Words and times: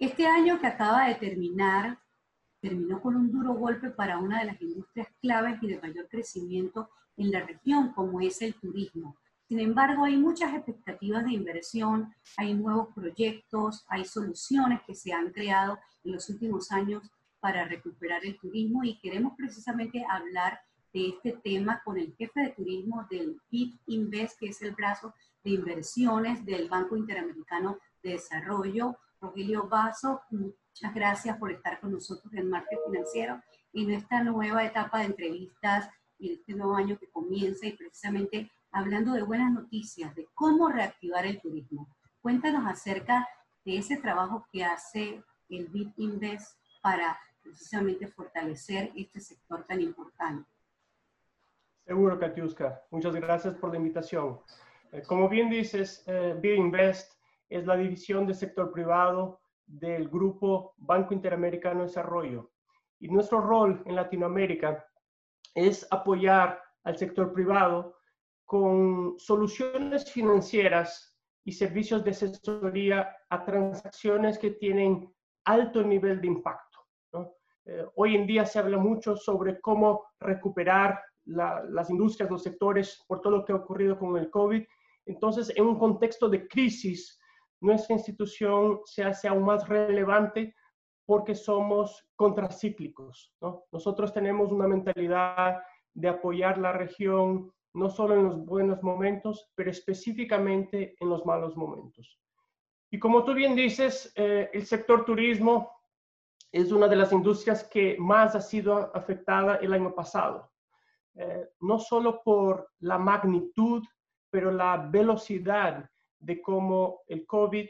Este 0.00 0.26
año 0.26 0.58
que 0.58 0.66
acaba 0.66 1.08
de 1.08 1.16
terminar, 1.16 1.98
terminó 2.58 3.02
con 3.02 3.16
un 3.16 3.30
duro 3.30 3.52
golpe 3.52 3.90
para 3.90 4.18
una 4.18 4.40
de 4.40 4.46
las 4.46 4.62
industrias 4.62 5.08
claves 5.20 5.62
y 5.62 5.66
de 5.66 5.78
mayor 5.78 6.08
crecimiento 6.08 6.88
en 7.18 7.30
la 7.30 7.44
región, 7.44 7.92
como 7.92 8.18
es 8.22 8.40
el 8.40 8.54
turismo. 8.54 9.18
Sin 9.46 9.60
embargo, 9.60 10.04
hay 10.04 10.16
muchas 10.16 10.54
expectativas 10.54 11.24
de 11.24 11.32
inversión, 11.32 12.14
hay 12.38 12.54
nuevos 12.54 12.88
proyectos, 12.94 13.84
hay 13.88 14.06
soluciones 14.06 14.80
que 14.86 14.94
se 14.94 15.12
han 15.12 15.32
creado 15.32 15.78
en 16.02 16.12
los 16.12 16.30
últimos 16.30 16.72
años 16.72 17.02
para 17.38 17.66
recuperar 17.66 18.24
el 18.24 18.38
turismo 18.38 18.82
y 18.82 18.98
queremos 19.00 19.34
precisamente 19.36 20.06
hablar 20.08 20.60
de 20.94 21.10
este 21.10 21.32
tema 21.44 21.82
con 21.84 21.98
el 21.98 22.14
jefe 22.16 22.40
de 22.40 22.50
turismo 22.52 23.06
del 23.10 23.38
BIT 23.50 23.78
Invest, 23.88 24.38
que 24.38 24.46
es 24.46 24.62
el 24.62 24.74
brazo 24.74 25.12
de 25.44 25.50
inversiones 25.50 26.42
del 26.46 26.70
Banco 26.70 26.96
Interamericano 26.96 27.76
de 28.02 28.12
Desarrollo. 28.12 28.96
Rogelio 29.20 29.68
Vaso, 29.68 30.22
muchas 30.30 30.94
gracias 30.94 31.36
por 31.38 31.52
estar 31.52 31.78
con 31.80 31.92
nosotros 31.92 32.32
en 32.32 32.48
Market 32.48 32.78
Financiero 32.86 33.40
en 33.72 33.90
esta 33.90 34.22
nueva 34.24 34.64
etapa 34.64 34.98
de 35.00 35.04
entrevistas 35.06 35.88
y 36.18 36.32
este 36.32 36.54
nuevo 36.54 36.74
año 36.74 36.98
que 36.98 37.10
comienza 37.10 37.66
y 37.66 37.72
precisamente 37.72 38.50
hablando 38.72 39.12
de 39.12 39.22
buenas 39.22 39.52
noticias, 39.52 40.14
de 40.14 40.26
cómo 40.34 40.68
reactivar 40.68 41.26
el 41.26 41.40
turismo. 41.40 41.88
Cuéntanos 42.20 42.66
acerca 42.66 43.28
de 43.64 43.78
ese 43.78 43.96
trabajo 43.98 44.46
que 44.50 44.64
hace 44.64 45.22
el 45.48 45.66
BIT 45.68 45.98
Invest 45.98 46.58
para 46.82 47.18
precisamente 47.42 48.06
fortalecer 48.08 48.90
este 48.94 49.20
sector 49.20 49.64
tan 49.66 49.80
importante. 49.80 50.48
Seguro, 51.84 52.18
Katiuska. 52.18 52.82
Muchas 52.90 53.14
gracias 53.14 53.54
por 53.56 53.70
la 53.70 53.76
invitación. 53.76 54.40
Eh, 54.92 55.02
como 55.06 55.28
bien 55.28 55.50
dices, 55.50 56.04
eh, 56.06 56.40
Invest 56.56 57.19
es 57.50 57.66
la 57.66 57.76
división 57.76 58.26
del 58.26 58.36
sector 58.36 58.72
privado 58.72 59.40
del 59.66 60.08
grupo 60.08 60.74
Banco 60.78 61.12
Interamericano 61.12 61.80
de 61.80 61.86
Desarrollo. 61.86 62.52
Y 63.00 63.08
nuestro 63.08 63.40
rol 63.40 63.82
en 63.86 63.96
Latinoamérica 63.96 64.86
es 65.54 65.86
apoyar 65.90 66.62
al 66.84 66.96
sector 66.96 67.32
privado 67.32 67.96
con 68.44 69.14
soluciones 69.18 70.10
financieras 70.10 71.16
y 71.44 71.52
servicios 71.52 72.04
de 72.04 72.10
asesoría 72.10 73.16
a 73.28 73.44
transacciones 73.44 74.38
que 74.38 74.52
tienen 74.52 75.12
alto 75.44 75.82
nivel 75.82 76.20
de 76.20 76.26
impacto. 76.26 76.78
Eh, 77.66 77.86
hoy 77.96 78.16
en 78.16 78.26
día 78.26 78.46
se 78.46 78.58
habla 78.58 78.78
mucho 78.78 79.16
sobre 79.16 79.60
cómo 79.60 80.04
recuperar 80.18 81.00
las 81.26 81.90
industrias, 81.90 82.30
los 82.30 82.42
sectores, 82.42 83.04
por 83.06 83.20
todo 83.20 83.38
lo 83.38 83.44
que 83.44 83.52
ha 83.52 83.56
ocurrido 83.56 83.98
con 83.98 84.16
el 84.16 84.30
COVID. 84.30 84.64
Entonces, 85.06 85.52
en 85.54 85.66
un 85.66 85.78
contexto 85.78 86.28
de 86.28 86.48
crisis, 86.48 87.19
nuestra 87.60 87.94
institución 87.94 88.80
se 88.84 89.04
hace 89.04 89.28
aún 89.28 89.44
más 89.44 89.68
relevante 89.68 90.54
porque 91.06 91.34
somos 91.34 92.06
contracíclicos. 92.16 93.34
Nosotros 93.72 94.12
tenemos 94.12 94.52
una 94.52 94.68
mentalidad 94.68 95.62
de 95.92 96.08
apoyar 96.08 96.58
la 96.58 96.72
región 96.72 97.52
no 97.72 97.88
solo 97.88 98.14
en 98.14 98.24
los 98.24 98.44
buenos 98.44 98.82
momentos, 98.82 99.50
pero 99.54 99.70
específicamente 99.70 100.96
en 100.98 101.08
los 101.08 101.24
malos 101.24 101.56
momentos. 101.56 102.18
Y 102.90 102.98
como 102.98 103.24
tú 103.24 103.34
bien 103.34 103.54
dices, 103.54 104.12
eh, 104.16 104.50
el 104.52 104.66
sector 104.66 105.04
turismo 105.04 105.70
es 106.50 106.72
una 106.72 106.88
de 106.88 106.96
las 106.96 107.12
industrias 107.12 107.62
que 107.64 107.96
más 107.98 108.34
ha 108.34 108.40
sido 108.40 108.90
afectada 108.94 109.56
el 109.56 109.72
año 109.72 109.94
pasado. 109.94 110.50
Eh, 111.14 111.48
no 111.60 111.78
solo 111.78 112.22
por 112.22 112.70
la 112.80 112.98
magnitud, 112.98 113.84
pero 114.30 114.50
la 114.50 114.76
velocidad 114.76 115.88
de 116.20 116.40
cómo 116.40 117.02
el 117.08 117.26
COVID 117.26 117.68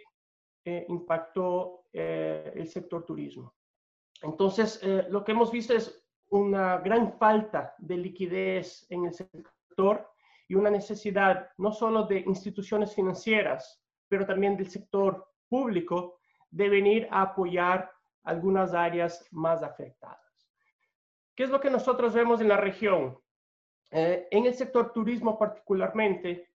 eh, 0.64 0.86
impactó 0.88 1.86
eh, 1.92 2.52
el 2.54 2.68
sector 2.68 3.04
turismo. 3.04 3.54
Entonces, 4.22 4.82
lo 5.08 5.24
que 5.24 5.32
hemos 5.32 5.50
visto 5.50 5.72
es 5.72 6.06
una 6.28 6.76
gran 6.78 7.16
falta 7.18 7.74
de 7.78 7.96
liquidez 7.96 8.86
en 8.90 9.06
el 9.06 9.14
sector 9.14 10.10
y 10.47 10.54
una 10.54 10.69
necesidad 10.69 11.48
no 11.56 11.72
solo 11.72 12.04
de 12.04 12.19
instituciones 12.20 12.94
financieras, 12.94 13.82
pero 14.08 14.26
también 14.26 14.56
del 14.56 14.69
sector 14.69 15.26
público 15.48 16.19
de 16.50 16.69
venir 16.69 17.08
a 17.10 17.22
apoyar 17.22 17.91
algunas 18.25 18.75
áreas 18.75 19.26
más 19.30 19.62
afectadas. 19.62 20.50
¿Qué 21.34 21.44
es 21.44 21.50
lo 21.50 21.60
que 21.60 21.70
nosotros 21.70 22.12
vemos 22.12 22.41
en 22.41 22.48
la 22.48 22.56
región? 22.56 23.19
Eh, 23.91 24.28
en 24.30 24.46
el 24.46 24.54
sector 24.54 24.92
turismo 24.92 25.38
particularmente, 25.38 26.48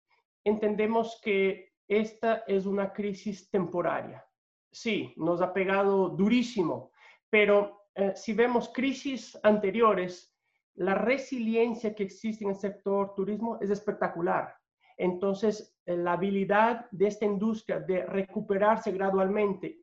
entendemos 0.44 1.20
que 1.22 1.73
esta 1.88 2.44
es 2.46 2.66
una 2.66 2.92
crisis 2.92 3.50
temporaria. 3.50 4.24
Sí, 4.70 5.12
nos 5.16 5.40
ha 5.40 5.52
pegado 5.52 6.08
durísimo, 6.08 6.92
pero 7.30 7.88
eh, 7.94 8.12
si 8.16 8.32
vemos 8.32 8.70
crisis 8.72 9.38
anteriores, 9.42 10.34
la 10.74 10.94
resiliencia 10.94 11.94
que 11.94 12.02
existe 12.02 12.44
en 12.44 12.50
el 12.50 12.56
sector 12.56 13.14
turismo 13.14 13.58
es 13.60 13.70
espectacular. 13.70 14.54
Entonces, 14.96 15.76
eh, 15.86 15.96
la 15.96 16.14
habilidad 16.14 16.88
de 16.90 17.06
esta 17.06 17.24
industria 17.24 17.80
de 17.80 18.04
recuperarse 18.06 18.90
gradualmente 18.90 19.80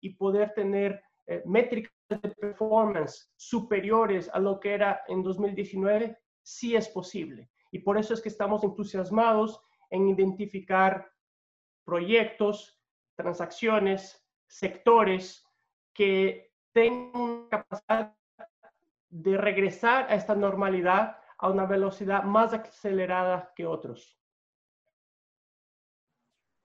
y 0.00 0.10
poder 0.10 0.52
tener 0.54 1.02
eh, 1.26 1.42
métricas 1.46 1.92
de 2.08 2.18
performance 2.18 3.32
superiores 3.36 4.28
a 4.32 4.40
lo 4.40 4.58
que 4.58 4.74
era 4.74 5.02
en 5.06 5.22
2019, 5.22 6.18
sí 6.42 6.74
es 6.74 6.88
posible. 6.88 7.50
Y 7.70 7.78
por 7.78 7.96
eso 7.96 8.12
es 8.14 8.20
que 8.20 8.28
estamos 8.28 8.64
entusiasmados 8.64 9.60
en 9.90 10.08
identificar 10.08 11.11
proyectos, 11.84 12.78
transacciones, 13.16 14.24
sectores 14.46 15.46
que 15.92 16.52
tengan 16.72 17.48
capacidad 17.48 18.16
de 19.08 19.36
regresar 19.36 20.10
a 20.10 20.14
esta 20.14 20.34
normalidad 20.34 21.18
a 21.38 21.50
una 21.50 21.66
velocidad 21.66 22.22
más 22.22 22.54
acelerada 22.54 23.52
que 23.54 23.66
otros. 23.66 24.18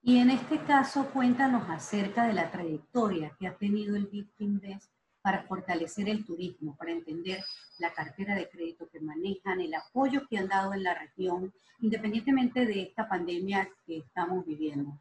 Y 0.02 0.18
en 0.18 0.30
este 0.30 0.58
caso, 0.62 1.10
cuéntanos 1.10 1.68
acerca 1.68 2.26
de 2.26 2.32
la 2.32 2.50
trayectoria 2.50 3.36
que 3.38 3.46
ha 3.46 3.56
tenido 3.56 3.96
el 3.96 4.08
Invest 4.38 4.90
para 5.20 5.42
fortalecer 5.42 6.08
el 6.08 6.24
turismo, 6.24 6.76
para 6.76 6.92
entender 6.92 7.44
la 7.78 7.92
cartera 7.92 8.34
de 8.34 8.48
crédito 8.48 8.88
que 8.88 9.00
manejan, 9.00 9.60
el 9.60 9.74
apoyo 9.74 10.26
que 10.28 10.38
han 10.38 10.48
dado 10.48 10.72
en 10.72 10.84
la 10.84 10.94
región, 10.94 11.52
independientemente 11.80 12.64
de 12.64 12.82
esta 12.82 13.08
pandemia 13.08 13.68
que 13.84 13.98
estamos 13.98 14.46
viviendo. 14.46 14.98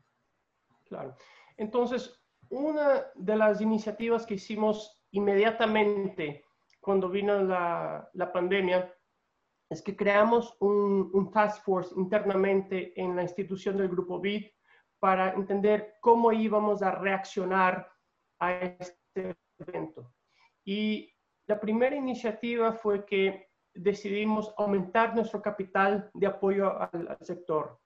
Claro. 0.87 1.15
Entonces, 1.57 2.19
una 2.49 3.05
de 3.15 3.35
las 3.35 3.61
iniciativas 3.61 4.25
que 4.25 4.35
hicimos 4.35 5.03
inmediatamente 5.11 6.45
cuando 6.79 7.09
vino 7.09 7.41
la, 7.43 8.09
la 8.13 8.31
pandemia 8.31 8.93
es 9.69 9.81
que 9.81 9.95
creamos 9.95 10.55
un, 10.59 11.09
un, 11.13 11.31
task 11.31 11.63
force 11.63 11.93
internamente 11.97 12.93
en 12.99 13.15
la 13.15 13.23
institución 13.23 13.75
del 13.77 13.89
Grupo 13.89 14.19
BID 14.19 14.45
para 14.99 15.33
entender 15.33 15.95
cómo 15.99 16.31
íbamos 16.31 16.81
a 16.81 16.91
reaccionar 16.91 17.91
a 18.39 18.53
este 18.53 19.35
evento. 19.59 20.13
Y 20.63 21.13
la 21.47 21.59
primera 21.59 21.95
iniciativa 21.95 22.73
fue 22.73 23.05
que 23.05 23.49
decidimos 23.73 24.53
aumentar 24.57 25.15
nuestro 25.15 25.41
capital 25.41 26.09
de 26.13 26.27
apoyo 26.27 26.79
al, 26.79 27.17
sector. 27.21 27.79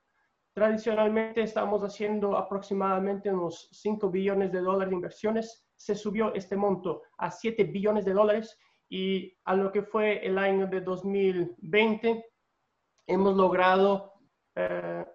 Tradicionalmente 0.53 1.41
estamos 1.41 1.81
haciendo 1.81 2.37
aproximadamente 2.37 3.33
unos 3.33 3.69
5 3.71 4.09
billones 4.09 4.51
de 4.51 4.59
dólares 4.59 4.89
de 4.89 4.95
inversiones. 4.95 5.65
Se 5.75 5.95
subió 5.95 6.33
este 6.33 6.57
monto 6.57 7.03
a 7.17 7.31
7 7.31 7.63
billones 7.65 8.05
de 8.05 8.13
dólares 8.13 8.57
y 8.89 9.33
a 9.45 9.55
lo 9.55 9.71
que 9.71 9.83
fue 9.83 10.25
el 10.25 10.37
año 10.37 10.67
de 10.67 10.81
2020 10.81 12.25
hemos 13.07 13.35
logrado 13.35 14.13
eh, 14.55 15.05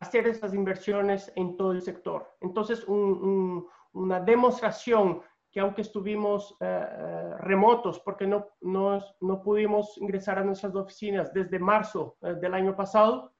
hacer 0.00 0.26
estas 0.26 0.54
inversiones 0.54 1.32
en 1.36 1.56
todo 1.56 1.72
el 1.72 1.82
sector. 1.82 2.26
Entonces, 2.40 2.84
una 2.88 4.20
demostración 4.20 5.22
que 5.50 5.60
aunque 5.60 5.82
estuvimos 5.82 6.56
eh, 6.60 6.66
eh, 6.66 7.34
remotos 7.40 8.00
porque 8.00 8.26
no, 8.26 8.48
no, 8.60 9.00
no, 9.20 9.42
pudimos 9.42 9.96
ingresar 9.98 10.38
a 10.38 10.44
nuestras 10.44 10.74
oficinas 10.74 11.32
desde 11.32 11.58
marzo 11.58 12.16
eh, 12.20 12.34
del 12.34 12.54
año 12.54 12.76
pasado, 12.76 13.32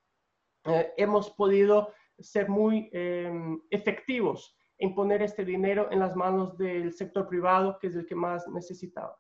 hemos 0.65 1.31
podido 1.31 1.93
ser 2.19 2.49
muy 2.49 2.91
em, 2.93 3.61
efectivos 3.71 4.57
en 4.79 4.95
poner 4.95 5.23
este 5.23 5.45
dinero 5.45 5.89
en 5.91 6.01
las 6.01 6.15
manos 6.15 6.57
del 6.57 6.93
sector 6.93 7.29
privado, 7.29 7.79
que 7.81 7.89
es 7.89 7.97
el 7.97 8.07
que 8.07 8.15
más 8.15 8.47
necesitaba. 8.49 9.17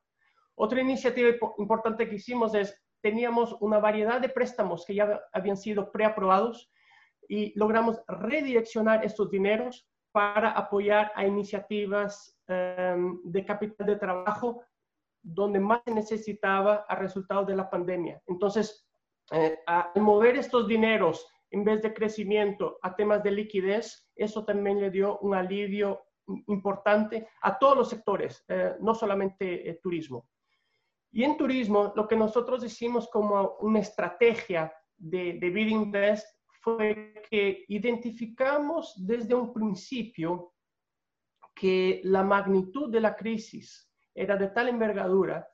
Otra 0.54 0.80
iniciativa 0.80 1.30
importante 1.58 2.08
que 2.08 2.16
hicimos 2.16 2.54
es, 2.54 2.76
teníamos 3.00 3.56
una 3.60 3.78
variedad 3.78 4.20
de 4.20 4.28
préstamos 4.28 4.84
que 4.84 4.94
ya 4.94 5.20
habían 5.32 5.56
sido 5.56 5.90
preaprobados 5.92 6.70
y 7.28 7.56
logramos 7.58 8.00
redireccionar 8.08 9.04
estos 9.04 9.30
dineros 9.30 9.88
para 10.12 10.50
apoyar 10.50 11.12
a 11.14 11.26
iniciativas 11.26 12.36
em, 12.48 13.20
de 13.24 13.44
capital 13.44 13.86
de 13.86 13.96
trabajo 13.96 14.62
donde 15.22 15.60
más 15.60 15.82
se 15.84 15.92
necesitaba 15.92 16.86
a 16.88 16.94
resultado 16.94 17.44
de 17.44 17.54
la 17.54 17.68
pandemia. 17.68 18.20
Entonces, 18.26 18.87
eh, 19.30 19.58
mover 19.96 20.36
estos 20.36 20.66
dineros 20.66 21.26
en 21.50 21.64
vez 21.64 21.82
de 21.82 21.94
crecimiento 21.94 22.78
a 22.82 22.94
temas 22.94 23.22
de 23.22 23.30
liquidez, 23.30 24.10
eso 24.14 24.44
también 24.44 24.80
le 24.80 24.90
dio 24.90 25.18
un 25.20 25.34
alivio 25.34 26.02
importante 26.48 27.26
a 27.42 27.58
todos 27.58 27.76
los 27.76 27.88
sectores, 27.88 28.44
eh, 28.48 28.74
no 28.80 28.94
solamente 28.94 29.68
eh, 29.68 29.80
turismo. 29.82 30.28
Y 31.10 31.24
en 31.24 31.38
turismo, 31.38 31.92
lo 31.96 32.06
que 32.06 32.16
nosotros 32.16 32.62
hicimos 32.62 33.08
como 33.08 33.56
una 33.60 33.78
estrategia 33.78 34.72
de, 34.94 35.38
de 35.40 35.50
Bid 35.50 35.68
Invest 35.68 36.26
fue 36.60 37.22
que 37.30 37.64
identificamos 37.68 38.94
desde 38.98 39.34
un 39.34 39.54
principio 39.54 40.52
que 41.54 42.00
la 42.04 42.22
magnitud 42.22 42.90
de 42.90 43.00
la 43.00 43.16
crisis 43.16 43.90
era 44.14 44.36
de 44.36 44.48
tal 44.48 44.68
envergadura 44.68 45.48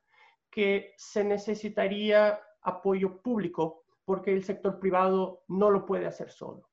que 0.51 0.95
se 0.97 1.25
necesitaría 1.25 2.41
apoyo 2.65 3.21
público 3.23 3.85
porque 4.05 4.33
el 4.33 4.45
sector 4.45 4.79
privado 4.79 5.45
no 5.49 5.71
lo 5.71 5.87
puede 5.87 6.07
hacer 6.07 6.31
solo. 6.31 6.69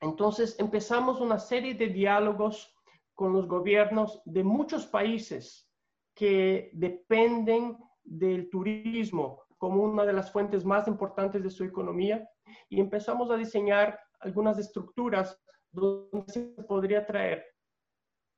Entonces 0.00 0.56
empezamos 0.58 1.20
una 1.20 1.38
serie 1.38 1.74
de 1.74 1.88
diálogos 1.88 2.74
con 3.14 3.32
los 3.32 3.46
gobiernos 3.46 4.20
de 4.24 4.42
muchos 4.42 4.86
países 4.86 5.68
que 6.14 6.70
dependen 6.72 7.78
del 8.02 8.50
turismo 8.50 9.42
como 9.58 9.82
una 9.82 10.04
de 10.04 10.12
las 10.12 10.32
fuentes 10.32 10.64
más 10.64 10.88
importantes 10.88 11.42
de 11.42 11.50
su 11.50 11.64
economía 11.64 12.28
y 12.68 12.80
empezamos 12.80 13.30
a 13.30 13.36
diseñar 13.36 13.98
algunas 14.20 14.58
estructuras 14.58 15.40
donde 15.70 16.24
se 16.26 16.40
podría 16.68 17.06
traer 17.06 17.44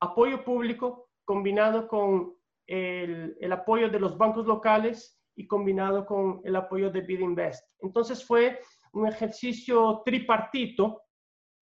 apoyo 0.00 0.44
público 0.44 1.08
combinado 1.24 1.88
con 1.88 2.36
el, 2.66 3.52
apoyo 3.52 3.88
de 3.88 4.00
los 4.00 4.16
bancos 4.16 4.46
locales 4.46 5.18
y 5.36 5.46
combinado 5.46 6.06
con 6.06 6.40
el 6.44 6.56
apoyo 6.56 6.90
de 6.90 7.00
Bid 7.00 7.20
Invest. 7.20 7.66
Entonces 7.80 8.24
fue 8.24 8.60
un 8.92 9.06
ejercicio 9.06 10.02
tripartito 10.04 11.02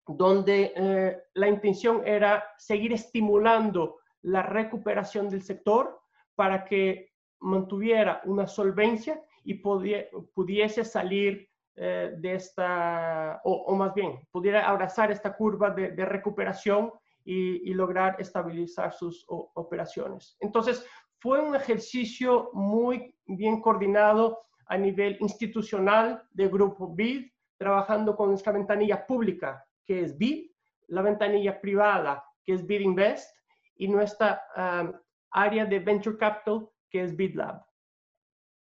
donde 0.06 0.72
eh, 0.74 1.18
la 1.34 1.48
intención 1.48 2.02
era 2.04 2.44
seguir 2.58 2.92
estimulando 2.92 3.98
la 4.22 4.42
recuperación 4.42 5.28
del 5.28 5.42
sector 5.42 6.00
para 6.34 6.64
que 6.64 7.12
mantuviera 7.40 8.20
una 8.24 8.46
solvencia 8.46 9.22
y 9.44 9.54
pudiese 9.54 10.84
salir 10.84 11.48
eh, 11.76 12.14
de 12.18 12.34
esta, 12.34 13.40
o, 13.44 13.74
más 13.74 13.94
bien, 13.94 14.20
pudiera 14.30 14.68
abrazar 14.68 15.10
esta 15.10 15.34
curva 15.34 15.70
de, 15.70 15.92
de 15.92 16.04
recuperación 16.04 16.92
y, 17.24 17.74
lograr 17.74 18.16
estabilizar 18.18 18.92
sus 18.92 19.24
operaciones. 19.28 20.36
Entonces, 20.40 20.86
fue 21.20 21.40
un 21.40 21.54
ejercicio 21.54 22.50
muy 22.54 23.14
bien 23.26 23.60
coordinado 23.60 24.40
a 24.66 24.76
nivel 24.76 25.16
institucional 25.20 26.22
del 26.30 26.48
grupo 26.48 26.94
BID, 26.94 27.30
trabajando 27.58 28.16
con 28.16 28.32
esta 28.32 28.52
ventanilla 28.52 29.06
pública, 29.06 29.64
que 29.84 30.00
es 30.00 30.16
BID, 30.16 30.50
la 30.88 31.02
ventanilla 31.02 31.60
privada, 31.60 32.24
que 32.44 32.54
es 32.54 32.66
BID 32.66 32.80
Invest, 32.80 33.36
y 33.76 33.88
nuestra 33.88 34.42
um, 34.56 34.92
área 35.30 35.64
de 35.66 35.78
Venture 35.78 36.16
Capital, 36.16 36.68
que 36.88 37.02
es 37.02 37.14
BID 37.14 37.34
Lab. 37.34 37.62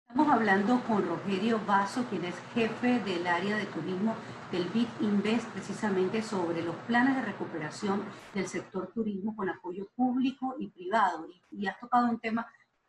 Estamos 0.09 0.33
hablando 0.33 0.81
con 0.85 1.09
Rogerio 1.09 1.59
Vaso, 1.67 2.05
quien 2.09 2.25
es 2.25 2.37
jefe 2.55 3.01
del 3.01 3.27
área 3.27 3.57
de 3.57 3.67
turismo 3.67 4.15
del 4.53 4.69
BIT 4.69 4.89
Invest, 5.01 5.49
precisamente 5.49 6.23
sobre 6.23 6.63
los 6.63 6.77
planes 6.87 7.17
de 7.17 7.23
recuperación 7.23 8.05
del 8.33 8.47
sector 8.47 8.93
turismo 8.93 9.35
con 9.35 9.49
apoyo 9.49 9.89
público 9.97 10.55
y 10.59 10.69
privado. 10.69 11.27
Y, 11.51 11.67
has 11.67 11.81
tocado 11.81 12.09
un 12.09 12.21
tema 12.21 12.47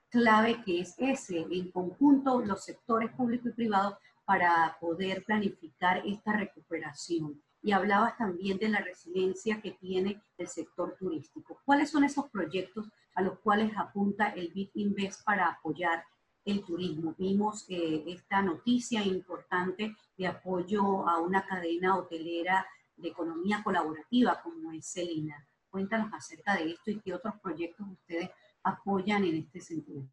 clave 0.09 0.61
que 0.63 0.81
es 0.81 0.93
ese, 0.99 1.47
en 1.49 1.71
conjunto 1.71 2.41
los 2.41 2.63
sectores 2.63 3.11
público 3.13 3.49
y 3.49 3.53
privado 3.53 3.97
para 4.25 4.77
poder 4.79 5.23
planificar 5.23 6.03
esta 6.05 6.33
recuperación. 6.33 7.41
Y 7.63 7.71
hablabas 7.71 8.17
también 8.17 8.59
de 8.59 8.69
la 8.69 8.81
resiliencia 8.81 9.61
que 9.61 9.71
tiene 9.71 10.21
el 10.37 10.47
sector 10.47 10.95
turístico. 10.99 11.59
¿Cuáles 11.65 11.89
son 11.89 12.03
esos 12.03 12.29
proyectos 12.29 12.85
a 13.15 13.23
los 13.23 13.39
cuales 13.39 13.71
apunta 13.77 14.29
el 14.29 14.49
BIT 14.49 14.75
Invest 14.75 15.23
para 15.23 15.47
apoyar 15.47 16.03
el 16.45 16.63
turismo. 16.63 17.15
Vimos 17.17 17.65
eh, 17.69 18.03
esta 18.07 18.41
noticia 18.41 19.03
importante 19.03 19.95
de 20.17 20.27
apoyo 20.27 21.07
a 21.07 21.19
una 21.19 21.45
cadena 21.45 21.97
hotelera 21.97 22.65
de 22.95 23.09
economía 23.09 23.61
colaborativa 23.63 24.39
como 24.41 24.71
es 24.71 24.85
Celina. 24.85 25.45
Cuéntanos 25.69 26.13
acerca 26.13 26.55
de 26.55 26.71
esto 26.71 26.91
y 26.91 27.01
qué 27.01 27.13
otros 27.13 27.33
proyectos 27.41 27.87
ustedes 27.89 28.29
apoyan 28.63 29.25
en 29.25 29.37
este 29.37 29.59
sentido. 29.59 30.03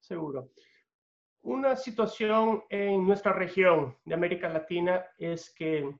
Seguro. 0.00 0.50
Una 1.42 1.76
situación 1.76 2.64
en 2.68 3.06
nuestra 3.06 3.32
región 3.32 3.96
de 4.04 4.14
América 4.14 4.48
Latina 4.48 5.04
es 5.18 5.50
que 5.50 5.94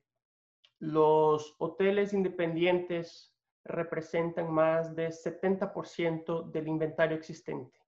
los 0.79 1.55
hoteles 1.59 2.13
independientes 2.13 3.35
representan 3.65 4.53
más 4.53 4.95
del 4.95 5.13
70% 5.13 6.51
del 6.51 6.69
inventario 6.69 7.17
existente. 7.17 7.84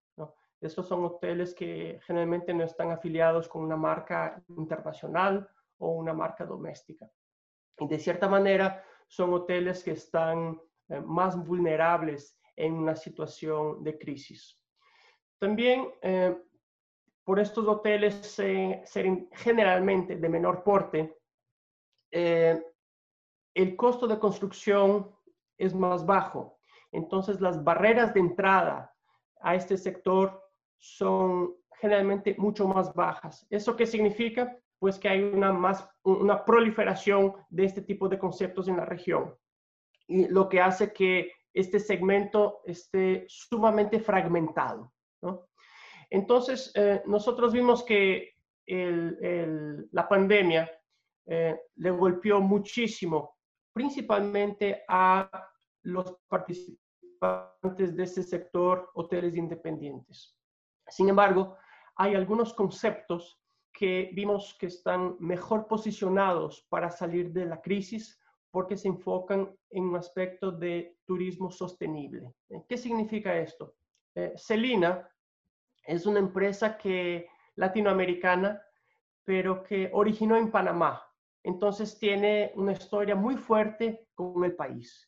Estos 0.67 0.89
son 0.89 1.05
hoteles 1.05 1.55
que 1.55 2.01
generalmente 2.03 2.53
no 2.53 2.65
están 2.65 2.91
afiliados 2.91 3.49
con 3.49 3.63
una 3.63 3.77
marca 3.77 4.43
internacional 4.49 5.49
o 5.79 5.93
una 5.93 6.13
marca 6.13 6.45
doméstica. 6.45 7.11
Y 7.79 7.87
de 7.87 7.99
cierta 7.99 8.29
manera 8.29 8.85
son 9.07 9.33
hoteles 9.33 9.85
que 9.85 9.93
están 9.93 10.61
eh, 10.89 11.01
más 11.01 11.37
vulnerables 11.37 12.39
en 12.57 12.75
una 12.75 12.97
situación 12.97 13.85
de 13.85 13.99
crisis. 13.99 14.61
También 15.39 15.89
eh, 16.03 16.37
por 17.23 17.39
estos 17.39 17.67
hoteles 17.67 18.15
ser 18.15 18.85
generalmente 19.33 20.17
de 20.17 20.29
menor 20.29 20.63
porte, 20.63 21.19
eh, 22.11 22.63
el 23.55 23.77
costo 23.77 24.07
de 24.07 24.19
construcción 24.19 25.15
es 25.59 25.75
más 25.75 26.05
bajo. 26.05 26.59
Entonces 26.93 27.41
las 27.41 27.63
barreras 27.63 28.15
de 28.15 28.21
entrada 28.21 28.95
a 29.41 29.55
este 29.55 29.77
sector 29.77 30.46
son 30.79 31.55
generalmente 31.81 32.35
mucho 32.39 32.67
más 32.67 32.95
bajas. 32.95 33.47
¿Eso 33.51 33.77
qué 33.77 33.87
significa? 33.87 34.57
Pues 34.79 34.99
que 34.99 35.09
hay 35.09 35.23
una, 35.23 35.53
más, 35.53 35.89
una 36.03 36.45
proliferación 36.45 37.35
de 37.49 37.65
este 37.65 37.83
tipo 37.83 38.09
de 38.09 38.19
conceptos 38.19 38.69
en 38.69 38.77
la 38.77 38.85
región. 38.85 39.35
Y 40.07 40.29
lo 40.29 40.49
que 40.49 40.61
hace 40.61 40.93
que 40.93 41.33
este 41.53 41.81
segmento 41.81 42.61
esté 42.65 43.25
sumamente 43.29 43.99
fragmentado. 43.99 44.93
Entonces, 46.11 46.71
eh, 46.75 47.03
nosotros 47.07 47.53
vimos 47.53 47.83
que 47.83 48.35
la 48.69 50.09
pandemia 50.09 50.71
eh, 51.27 51.59
le 51.77 51.91
golpeó 51.91 52.41
muchísimo, 52.41 53.37
principalmente 53.73 54.85
a 54.89 55.31
los 55.83 56.17
participantes 56.29 57.97
de 57.97 58.03
este 58.03 58.23
sector, 58.23 58.91
hoteles 58.95 59.37
independientes. 59.37 60.37
Sin 60.89 61.09
embargo, 61.09 61.57
hay 61.97 62.15
algunos 62.15 62.55
conceptos 62.55 63.41
que 63.73 64.11
vimos 64.15 64.57
que 64.59 64.67
están 64.67 65.17
mejor 65.19 65.67
posicionados 65.67 66.67
para 66.71 66.91
salir 66.91 67.33
de 67.33 67.45
la 67.45 67.61
crisis 67.61 68.19
porque 68.51 68.77
se 68.77 68.89
enfocan 68.89 69.55
en 69.71 69.85
un 69.85 69.97
aspecto 69.97 70.51
de 70.51 70.97
turismo 71.05 71.51
sostenible. 71.51 72.33
Eh, 72.49 72.65
¿Qué 72.67 72.79
significa 72.79 73.37
esto? 73.37 73.75
Eh, 74.15 74.35
es 75.87 76.07
una 76.07 76.19
empresa 76.19 76.79
que, 76.79 77.29
latinoamericana, 77.57 78.63
pero 79.25 79.63
que 79.63 79.91
originó 79.93 80.37
en 80.37 80.51
Panamá. 80.51 81.03
Entonces 81.43 81.99
tiene 81.99 82.53
una 82.57 82.73
historia 82.73 83.15
muy 83.15 83.37
fuerte 83.37 84.09
con 84.15 84.43
el 84.45 84.57
país. 84.57 85.07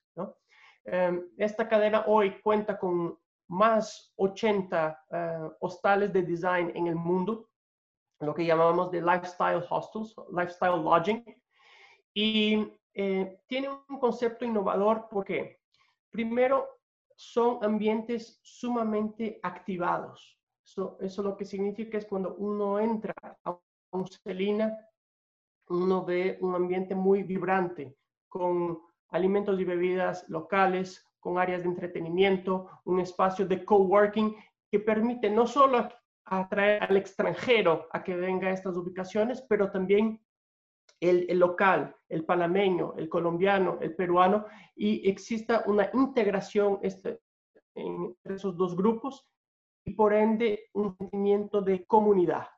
Eh, 0.85 1.21
esta 1.37 1.69
cadena 1.69 2.05
hoy 2.07 2.41
cuenta 2.43 2.79
con 2.79 3.19
más 3.49 4.13
80 4.17 5.05
eh, 5.11 5.51
hostales 5.61 6.13
de 6.13 6.23
design 6.23 6.73
en 6.75 6.87
el 6.87 6.95
mundo, 6.95 7.49
lo 8.21 8.35
que 8.35 8.45
llamamos 8.45 8.91
de 8.91 9.01
lifestyle 9.01 9.65
hostels, 9.69 10.15
lifestyle 10.31 10.83
lodging. 10.83 11.25
Y 12.15 12.73
eh, 12.95 13.41
tiene 13.47 13.69
un 13.71 13.99
concepto 13.99 14.45
innovador 14.45 15.09
porque, 15.11 15.61
primero, 16.11 16.67
son 17.17 17.63
ambientes 17.65 18.41
sumamente 18.43 19.41
activados. 19.43 20.39
Eso, 20.65 20.99
eso 21.01 21.23
lo 21.23 21.37
que 21.37 21.45
significa 21.45 21.99
es 21.99 22.07
cuando 22.07 22.35
uno 22.35 22.79
entra 22.79 23.15
a 23.45 23.59
un 23.93 24.07
Celina, 24.07 24.77
uno 25.69 26.05
ve 26.05 26.39
un 26.41 26.55
ambiente 26.55 26.95
muy 26.95 27.23
vibrante, 27.23 27.97
con 28.29 28.81
alimentos 29.11 29.59
y 29.59 29.65
bebidas 29.65 30.29
locales, 30.29 31.08
con 31.21 31.39
áreas 31.39 31.63
de 31.63 31.69
entretenimiento, 31.69 32.69
un 32.85 33.01
espacio 33.01 33.47
de 33.47 33.65
coworking 33.65 34.37
que 34.71 34.81
permite 34.81 35.31
no 35.31 35.47
solo 35.47 35.89
atraer 36.25 36.85
al 36.85 36.97
extranjero 36.97 37.89
a 37.93 38.05
que 38.05 38.15
venga 38.15 38.49
a 38.49 38.53
estas 38.53 38.77
ubicaciones, 38.77 39.43
pero 39.43 39.71
también 39.71 40.21
el, 41.01 41.39
local, 41.39 41.95
el 42.09 42.25
panameño, 42.25 42.95
el 42.97 43.09
colombiano, 43.09 43.79
el 43.81 43.95
peruano, 43.95 44.47
y 44.75 45.09
exista 45.09 45.63
una 45.67 45.91
integración 45.95 46.81
este, 46.83 47.21
entre 47.75 48.35
esos 48.35 48.57
dos 48.57 48.77
grupos 48.77 49.27
y 49.85 49.95
por 49.95 50.13
ende 50.13 50.69
un 50.75 50.97
sentimiento 50.97 51.63
de 51.63 51.87
comunidad. 51.87 52.49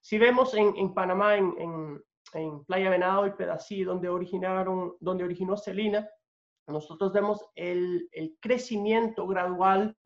Si 0.00 0.18
vemos 0.18 0.54
en, 0.54 0.94
Panamá, 0.94 1.36
en, 1.36 2.02
Playa 2.66 2.90
Venado 2.90 3.26
y 3.26 3.32
Pedací, 3.32 3.84
donde, 3.84 4.08
originaron, 4.08 4.96
donde 5.00 5.24
originó 5.24 5.56
Celina, 5.56 6.08
nosotros 6.66 7.12
vemos 7.12 7.44
el, 7.54 8.08
el 8.12 8.36
crecimiento 8.40 9.26
gradual, 9.26 9.96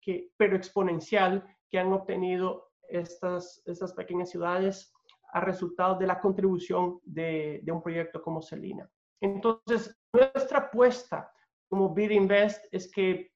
que, 0.00 0.30
pero 0.36 0.56
exponencial, 0.56 1.44
que 1.70 1.78
han 1.78 1.92
obtenido 1.92 2.70
estas, 2.88 3.62
estas 3.66 3.92
pequeñas 3.94 4.30
ciudades 4.30 4.92
a 5.32 5.40
resultado 5.40 5.96
de 5.98 6.06
la 6.06 6.20
contribución 6.20 7.00
de, 7.04 7.60
de 7.62 7.72
un 7.72 7.82
proyecto 7.82 8.20
como 8.22 8.42
Celina. 8.42 8.90
Entonces, 9.20 9.98
nuestra 10.12 10.58
apuesta 10.58 11.32
como 11.68 11.94
Bid 11.94 12.10
Invest 12.10 12.66
es 12.70 12.92
que 12.92 13.32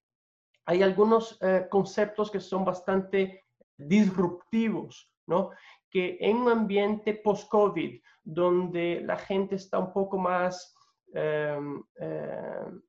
hay 0.67 0.83
algunos 0.83 1.39
eh, 1.41 1.67
conceptos 1.71 2.31
que 2.31 2.41
son 2.41 2.65
bastante 2.67 3.45
disruptivos, 3.79 5.11
¿no? 5.27 5.53
Que 5.91 6.19
en 6.21 6.37
un 6.39 6.51
ambiente 6.51 7.15
post-COVID, 7.15 8.03
donde 8.23 9.01
la 9.03 9.17
gente 9.17 9.55
está 9.55 9.79
un 9.79 9.93
poco 9.93 10.19
más 10.19 10.76
em, 11.17 11.83
em, 11.97 12.83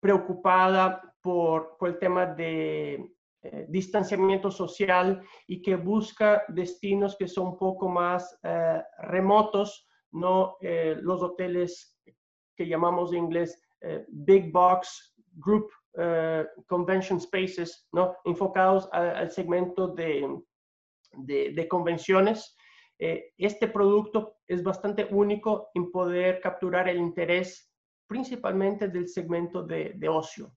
preocupada 0.00 1.14
por, 1.22 1.76
por, 1.78 1.88
el 1.88 1.98
tema 1.98 2.26
de 2.26 3.10
eh, 3.42 3.66
distanciamiento 3.68 4.50
social 4.50 5.22
y 5.46 5.62
que 5.62 5.76
busca 5.76 6.42
destinos 6.48 7.16
que 7.16 7.28
son 7.28 7.48
un 7.48 7.58
poco 7.58 7.88
más 7.88 8.38
eh, 8.42 8.82
remotos, 8.98 9.86
no 10.12 10.56
los 10.60 11.22
hoteles 11.22 11.98
que 12.56 12.68
llamamos 12.68 13.12
en 13.12 13.18
inglés 13.18 13.60
big 14.08 14.52
box 14.52 15.12
group 15.36 15.68
eh, 15.96 16.44
convention 16.66 17.20
spaces, 17.20 17.86
¿no? 17.92 18.16
enfocados 18.24 18.88
al 18.90 19.30
segmento 19.30 19.88
de, 19.88 20.28
de, 21.12 21.68
convenciones. 21.68 22.56
Eh, 22.98 23.32
este 23.38 23.68
producto 23.68 24.38
es 24.48 24.64
bastante 24.64 25.06
único 25.10 25.70
en 25.74 25.92
poder 25.92 26.40
capturar 26.40 26.88
el 26.88 26.98
interés 26.98 27.72
principalmente 28.06 28.88
del 28.88 29.08
segmento 29.08 29.62
de, 29.62 29.92
de 29.96 30.08
ocio. 30.08 30.54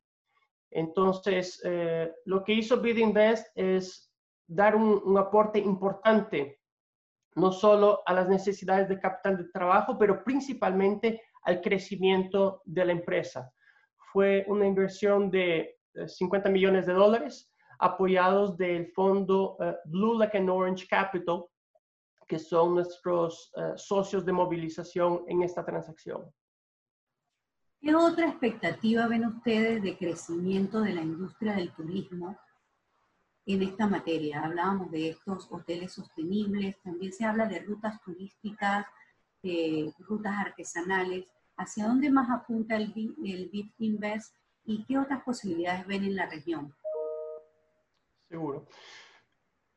Entonces, 0.72 1.62
eh, 1.64 2.12
lo 2.26 2.44
que 2.44 2.54
hizo 2.54 2.82
BidInvest 2.82 3.48
es 3.56 4.12
dar 4.48 4.76
un, 4.76 5.02
un 5.04 5.18
aporte 5.18 5.60
importante 5.60 6.60
no 7.36 7.52
solo 7.52 8.02
a 8.06 8.14
las 8.14 8.28
necesidades 8.28 8.90
de 8.90 9.00
capital 9.00 9.38
de 9.38 9.50
trabajo, 9.52 9.98
pero 9.98 10.24
principalmente 10.24 11.22
al 11.44 11.62
crecimiento 11.62 12.62
de 12.66 12.86
la 12.86 12.92
empresa 12.94 13.54
fue 14.12 14.44
una 14.48 14.66
inversión 14.66 15.30
de 15.30 15.78
50 16.06 16.50
eh, 16.50 16.52
millones 16.52 16.86
de 16.88 16.94
dólares 16.94 17.54
apoyados 17.80 18.58
del 18.58 18.88
fondo 18.94 19.56
eh, 19.62 19.76
Blue 19.86 20.18
Like 20.18 20.38
and 20.38 20.50
Orange 20.50 20.88
Capital, 20.88 21.46
que 22.28 22.40
son 22.40 22.76
nuestros 22.76 23.54
socios 23.78 24.26
de 24.26 24.34
movilización 24.34 25.24
en 25.30 25.44
esta 25.44 25.64
transacción. 25.64 26.30
¿Qué 27.80 27.94
otra 27.94 28.28
expectativa 28.28 29.08
ven 29.08 29.26
ustedes 29.26 29.84
de 29.84 29.98
crecimiento 29.98 30.82
de 30.82 30.94
la 30.94 31.02
industria 31.02 31.56
del 31.56 31.72
turismo 31.74 32.38
en 33.46 33.62
esta 33.62 33.88
materia? 33.88 34.44
Hablábamos 34.44 34.92
de 34.92 35.10
estos 35.10 35.48
hoteles 35.52 35.94
sostenibles, 35.94 36.82
también 36.82 37.14
se 37.14 37.26
habla 37.26 37.46
de 37.46 37.60
rutas 37.60 38.02
turísticas, 38.02 38.88
rutas 40.00 40.34
artesanales. 40.38 41.26
¿Hacia 41.56 41.88
dónde 41.88 42.10
más 42.10 42.30
apunta 42.30 42.76
el, 42.76 42.94
el 43.24 43.50
Invest 43.78 44.36
y 44.66 44.84
qué 44.86 44.98
otras 44.98 45.24
posibilidades 45.24 45.88
ven 45.88 46.04
en 46.04 46.16
la 46.16 46.28
región? 46.28 46.76
Seguro. 48.28 48.66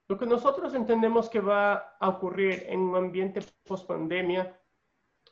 Lo 0.09 0.19
que 0.19 0.27
nosotros 0.27 0.75
entendemos 0.75 1.29
que 1.29 1.41
va 1.41 1.97
a 2.01 2.09
ocurrir 2.09 2.65
en 2.67 2.81
un 2.81 2.97
ambiente 2.97 3.41
post-pandemia 3.65 4.59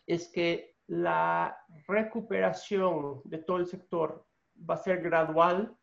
es 0.07 0.29
que 0.29 0.78
la 0.88 1.57
recuperación 1.87 3.21
de 3.25 3.38
todo 3.38 3.59
el 3.59 3.66
sector 3.66 4.26
va 4.68 4.75
a 4.75 4.78
ser 4.78 5.02
gradual, 5.02 5.76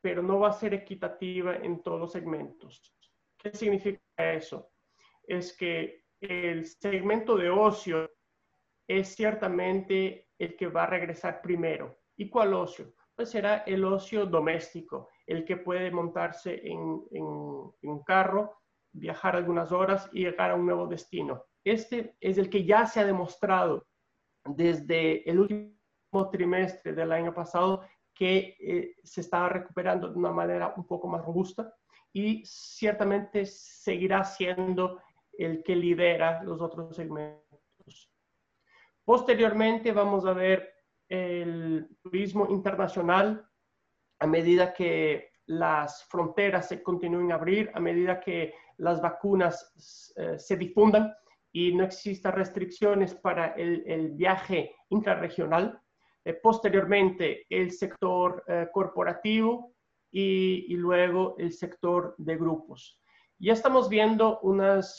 pero 0.00 0.22
no 0.22 0.38
va 0.38 0.48
a 0.48 0.52
ser 0.52 0.74
equitativa 0.74 1.56
en 1.56 1.82
todos 1.82 2.00
los 2.00 2.12
segmentos. 2.12 2.94
¿Qué 3.36 3.50
significa 3.52 4.00
eso? 4.16 4.70
Es 5.26 5.56
que 5.56 6.04
el 6.20 6.66
segmento 6.66 7.36
de 7.36 7.50
ocio 7.50 8.10
es 8.86 9.14
ciertamente 9.14 10.28
el 10.38 10.56
que 10.56 10.68
va 10.68 10.84
a 10.84 10.88
regresar 10.88 11.42
primero. 11.42 11.98
¿Y 12.16 12.28
cuál 12.28 12.54
ocio? 12.54 12.94
Pues 13.16 13.30
será 13.30 13.58
el 13.66 13.84
ocio 13.84 14.26
doméstico, 14.26 15.08
el 15.26 15.44
que 15.44 15.56
puede 15.56 15.90
montarse 15.90 16.60
en, 16.64 16.78
un 16.80 18.02
carro, 18.06 18.60
viajar 18.92 19.36
algunas 19.36 19.72
horas 19.72 20.08
y 20.12 20.24
llegar 20.24 20.50
a 20.50 20.54
un 20.54 20.66
nuevo 20.66 20.86
destino. 20.86 21.44
Este 21.64 22.16
es 22.20 22.38
el 22.38 22.48
que 22.48 22.64
ya 22.64 22.86
se 22.86 23.00
ha 23.00 23.04
demostrado 23.04 23.86
desde 24.44 25.28
el 25.28 25.40
último 25.40 26.30
trimestre 26.30 26.92
del 26.92 27.12
año 27.12 27.32
pasado 27.34 27.82
que 28.14 28.56
eh, 28.60 28.96
se 29.02 29.20
estaba 29.20 29.48
recuperando 29.48 30.08
de 30.08 30.18
una 30.18 30.30
manera 30.30 30.74
un 30.76 30.86
poco 30.86 31.08
más 31.08 31.24
robusta 31.24 31.74
y 32.12 32.44
ciertamente 32.44 33.44
seguirá 33.44 34.22
siendo 34.22 35.00
el 35.36 35.64
que 35.64 35.74
lidera 35.74 36.44
los 36.44 36.60
otros 36.60 36.94
segmentos. 36.94 38.12
Posteriormente 39.04 39.92
vamos 39.92 40.24
a 40.24 40.32
ver 40.32 40.72
el 41.08 41.88
turismo 42.02 42.46
internacional 42.48 43.46
a 44.20 44.26
medida 44.26 44.72
que 44.72 45.32
las 45.46 46.04
fronteras 46.04 46.68
se 46.68 46.82
continúen 46.82 47.32
a 47.32 47.34
abrir, 47.34 47.70
a 47.74 47.80
medida 47.80 48.20
que 48.20 48.54
las 48.78 49.02
vacunas 49.02 50.12
eh, 50.16 50.38
se 50.38 50.56
difundan 50.56 51.14
y 51.54 51.72
no 51.72 51.84
existan 51.84 52.32
restricciones 52.32 53.14
para 53.14 53.54
el, 53.54 54.10
viaje 54.10 54.74
intrarregional. 54.90 55.80
Eh, 56.24 56.34
posteriormente, 56.34 57.46
el 57.48 57.70
sector 57.70 58.42
eh, 58.48 58.66
corporativo 58.72 59.72
y, 60.10 60.66
y, 60.68 60.76
luego 60.76 61.36
el 61.38 61.52
sector 61.52 62.16
de 62.18 62.36
grupos. 62.36 63.00
Ya 63.38 63.52
estamos 63.52 63.88
viendo 63.88 64.40
unas 64.40 64.96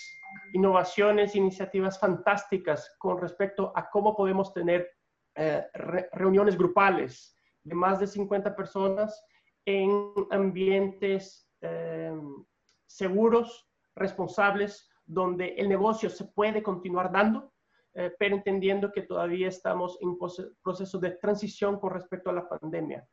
innovaciones, 0.53 1.35
iniciativas 1.35 1.99
fantásticas 1.99 2.95
con 2.99 3.19
respecto 3.19 3.73
a 3.75 3.89
cómo 3.89 4.15
podemos 4.15 4.53
tener 4.53 4.89
eh, 5.35 5.65
reuniones 6.13 6.57
grupales 6.57 7.35
de 7.65 7.75
más 7.75 7.99
de 7.99 8.07
50 8.07 8.55
personas 8.55 9.21
en 9.65 10.13
ambientes 10.31 11.51
em, 11.59 12.45
seguros, 12.87 13.69
responsables, 13.95 14.89
donde 15.05 15.55
el 15.55 15.69
negocio 15.69 16.09
se 16.09 16.25
puede 16.25 16.63
continuar 16.63 17.11
dando, 17.11 17.53
eh, 17.93 18.13
pero 18.17 18.35
entendiendo 18.35 18.91
que 18.91 19.03
todavía 19.03 19.47
estamos 19.47 19.97
en 20.01 20.17
proceso 20.61 20.99
de 20.99 21.11
transición 21.11 21.79
con 21.79 21.93
respecto 21.93 22.29
a 22.29 22.33
la 22.33 22.47
pandemia. 22.47 23.07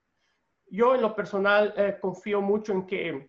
Yo 0.67 0.95
en 0.95 1.03
lo 1.03 1.15
personal 1.15 1.75
eh, 1.77 1.99
confío 2.01 2.41
mucho 2.41 2.73
en 2.73 2.87
que 2.87 3.29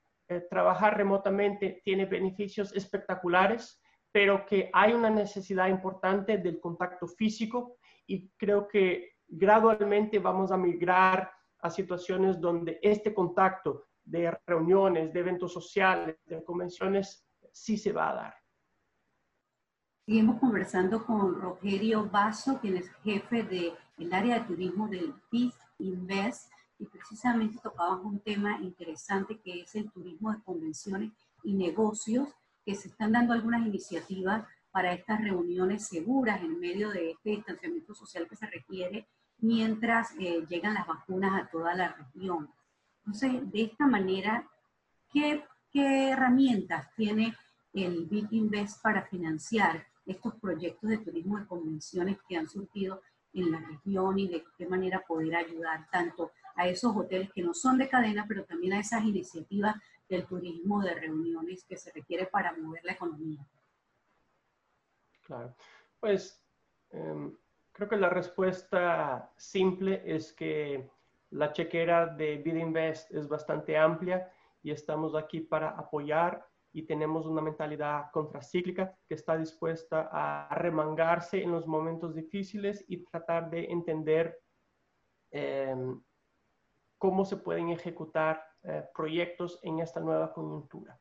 trabajar 0.49 0.97
remotamente 0.97 1.81
tiene 1.83 2.05
beneficios 2.05 2.73
espectaculares 2.73 3.83
pero 4.13 4.45
que 4.45 4.69
hay 4.71 4.93
una 4.93 5.09
necesidad 5.09 5.67
importante 5.67 6.37
del 6.37 6.59
contacto 6.59 7.07
físico 7.07 7.77
y 8.05 8.29
creo 8.37 8.67
que 8.67 9.15
gradualmente 9.27 10.19
vamos 10.19 10.51
a 10.51 10.57
migrar 10.57 11.31
a 11.59 11.69
situaciones 11.71 12.39
donde 12.39 12.79
este 12.83 13.11
contacto 13.11 13.87
de 14.03 14.37
reuniones, 14.45 15.11
de 15.11 15.19
eventos 15.19 15.51
sociales, 15.51 16.17
de 16.25 16.43
convenciones, 16.43 17.27
sí 17.51 17.75
se 17.75 17.91
va 17.91 18.11
a 18.11 18.13
dar. 18.13 18.42
Seguimos 20.05 20.37
conversando 20.41 21.05
con 21.05 21.39
Rogerio 21.39 22.09
Basso, 22.09 22.59
quien 22.59 22.75
es 22.75 22.91
jefe 23.05 23.43
del 23.43 24.13
área 24.13 24.39
de 24.39 24.45
turismo 24.45 24.89
del 24.89 25.13
BIF 25.31 25.55
Invest, 25.79 26.51
y 26.77 26.85
precisamente 26.87 27.57
tocábamos 27.63 28.05
un 28.07 28.19
tema 28.19 28.59
interesante 28.59 29.39
que 29.39 29.61
es 29.61 29.73
el 29.75 29.89
turismo 29.91 30.33
de 30.33 30.43
convenciones 30.43 31.13
y 31.41 31.53
negocios 31.53 32.27
que 32.65 32.75
se 32.75 32.89
están 32.89 33.13
dando 33.13 33.31
algunas 33.31 33.65
iniciativas 33.65 34.45
para 34.71 34.91
estas 34.91 35.21
reuniones 35.21 35.87
seguras 35.87 36.41
en 36.41 36.59
medio 36.59 36.89
de 36.89 37.11
este 37.11 37.29
distanciamiento 37.29 37.95
social 37.95 38.27
que 38.27 38.35
se 38.35 38.47
requiere 38.47 39.07
mientras 39.37 40.11
eh, 40.19 40.45
llegan 40.49 40.73
las 40.73 40.85
vacunas 40.85 41.41
a 41.41 41.47
toda 41.47 41.75
la 41.75 41.93
región. 41.93 42.49
Entonces, 43.05 43.49
de 43.49 43.61
esta 43.61 43.87
manera, 43.87 44.49
¿qué, 45.13 45.45
qué 45.71 46.09
herramientas 46.09 46.93
tiene 46.97 47.37
el 47.73 48.05
Big 48.05 48.27
Invest 48.31 48.81
para 48.81 49.03
financiar 49.03 49.92
estos 50.05 50.35
proyectos 50.35 50.89
de 50.89 50.97
turismo 50.97 51.39
de 51.39 51.47
convenciones 51.47 52.17
que 52.27 52.37
han 52.37 52.47
surgido 52.47 53.01
en 53.33 53.51
la 53.51 53.59
región 53.59 54.19
y 54.19 54.27
de 54.27 54.43
qué 54.57 54.65
manera 54.67 55.03
poder 55.07 55.35
ayudar 55.35 55.87
tanto 55.91 56.31
a 56.55 56.67
esos 56.67 56.95
hoteles 56.95 57.31
que 57.33 57.41
no 57.41 57.53
son 57.53 57.77
de 57.77 57.89
cadena, 57.89 58.25
pero 58.27 58.43
también 58.45 58.73
a 58.73 58.79
esas 58.79 59.03
iniciativas 59.03 59.75
del 60.07 60.25
turismo 60.25 60.81
de 60.81 60.93
reuniones 60.93 61.63
que 61.63 61.77
se 61.77 61.91
requiere 61.91 62.27
para 62.27 62.55
mover 62.55 62.83
la 62.83 62.93
economía? 62.93 63.45
Claro, 65.23 65.55
pues 65.99 66.43
em, 66.91 67.35
creo 67.71 67.89
que 67.89 67.95
la 67.97 68.09
respuesta 68.09 69.31
simple 69.37 70.03
es 70.05 70.33
que 70.33 70.89
la 71.31 71.51
chequera 71.53 72.05
de 72.05 72.37
BidInvest 72.37 73.11
es 73.11 73.27
bastante 73.27 73.77
amplia 73.77 74.31
y 74.61 74.71
estamos 74.71 75.15
aquí 75.15 75.39
para 75.39 75.69
apoyar 75.69 76.47
y 76.73 76.83
tenemos 76.83 77.27
una 77.27 77.41
mentalidad 77.41 78.09
contracíclica 78.11 78.97
que 79.07 79.13
está 79.13 79.37
dispuesta 79.37 80.09
a 80.11 80.53
remangarse 80.55 81.41
en 81.41 81.51
los 81.51 81.67
momentos 81.67 82.15
difíciles 82.15 82.83
y 82.87 83.03
tratar 83.05 83.49
de 83.51 83.65
entender 83.65 84.39
em, 85.31 86.01
cómo 86.97 87.25
se 87.25 87.37
pueden 87.37 87.69
ejecutar 87.69 88.43
eh, 88.63 88.85
proyectos 88.93 89.59
en 89.61 89.79
esta 89.79 89.99
nueva 89.99 90.33
coyuntura. 90.33 90.99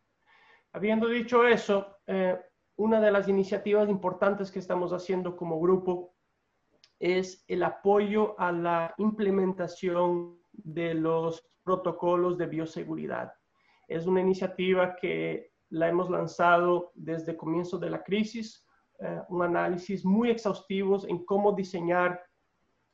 Habiendo 0.72 1.08
dicho 1.08 1.46
eso, 1.46 1.98
eh, 2.06 2.38
una 2.76 3.00
de 3.00 3.10
las 3.10 3.28
iniciativas 3.28 3.88
importantes 3.88 4.50
que 4.50 4.58
estamos 4.58 4.92
haciendo 4.92 5.36
como 5.36 5.60
grupo 5.60 6.14
es 6.98 7.44
el 7.48 7.62
apoyo 7.62 8.38
a 8.38 8.52
la 8.52 8.94
implementación 8.98 10.38
de 10.52 10.94
los 10.94 11.46
protocolos 11.62 12.36
de 12.36 12.46
bioseguridad. 12.46 13.32
Es 13.88 14.06
una 14.06 14.20
iniciativa 14.20 14.96
que 14.96 15.51
la 15.72 15.88
hemos 15.88 16.10
lanzado 16.10 16.92
desde 16.94 17.32
el 17.32 17.38
comienzo 17.38 17.78
de 17.78 17.88
la 17.88 18.04
crisis, 18.04 18.66
eh, 18.98 19.22
un 19.30 19.42
análisis 19.42 20.04
muy 20.04 20.30
exhaustivo 20.30 21.00
en 21.08 21.24
cómo 21.24 21.52
diseñar 21.52 22.22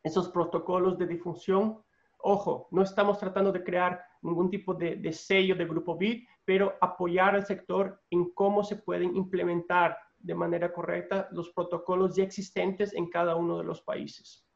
esos 0.04 0.28
protocolos 0.28 0.96
de 0.96 1.08
difusión. 1.08 1.82
Ojo, 2.18 2.68
no 2.70 2.82
estamos 2.82 3.18
tratando 3.18 3.50
de 3.50 3.64
crear 3.64 4.00
ningún 4.22 4.48
tipo 4.48 4.74
de, 4.74 5.12
sello 5.12 5.56
de 5.56 5.64
grupo 5.64 5.96
BID, 5.96 6.24
pero 6.44 6.74
apoyar 6.80 7.34
al 7.34 7.44
sector 7.44 8.00
en 8.10 8.30
cómo 8.30 8.62
se 8.62 8.76
pueden 8.76 9.16
implementar 9.16 9.98
de 10.16 10.36
manera 10.36 10.72
correcta 10.72 11.28
los 11.32 11.50
protocolos 11.50 12.14
ya 12.14 12.22
existentes 12.22 12.94
en 12.94 13.10
cada 13.10 13.34
uno 13.34 13.58
de 13.58 13.64
los 13.64 13.82
países. 13.82 14.46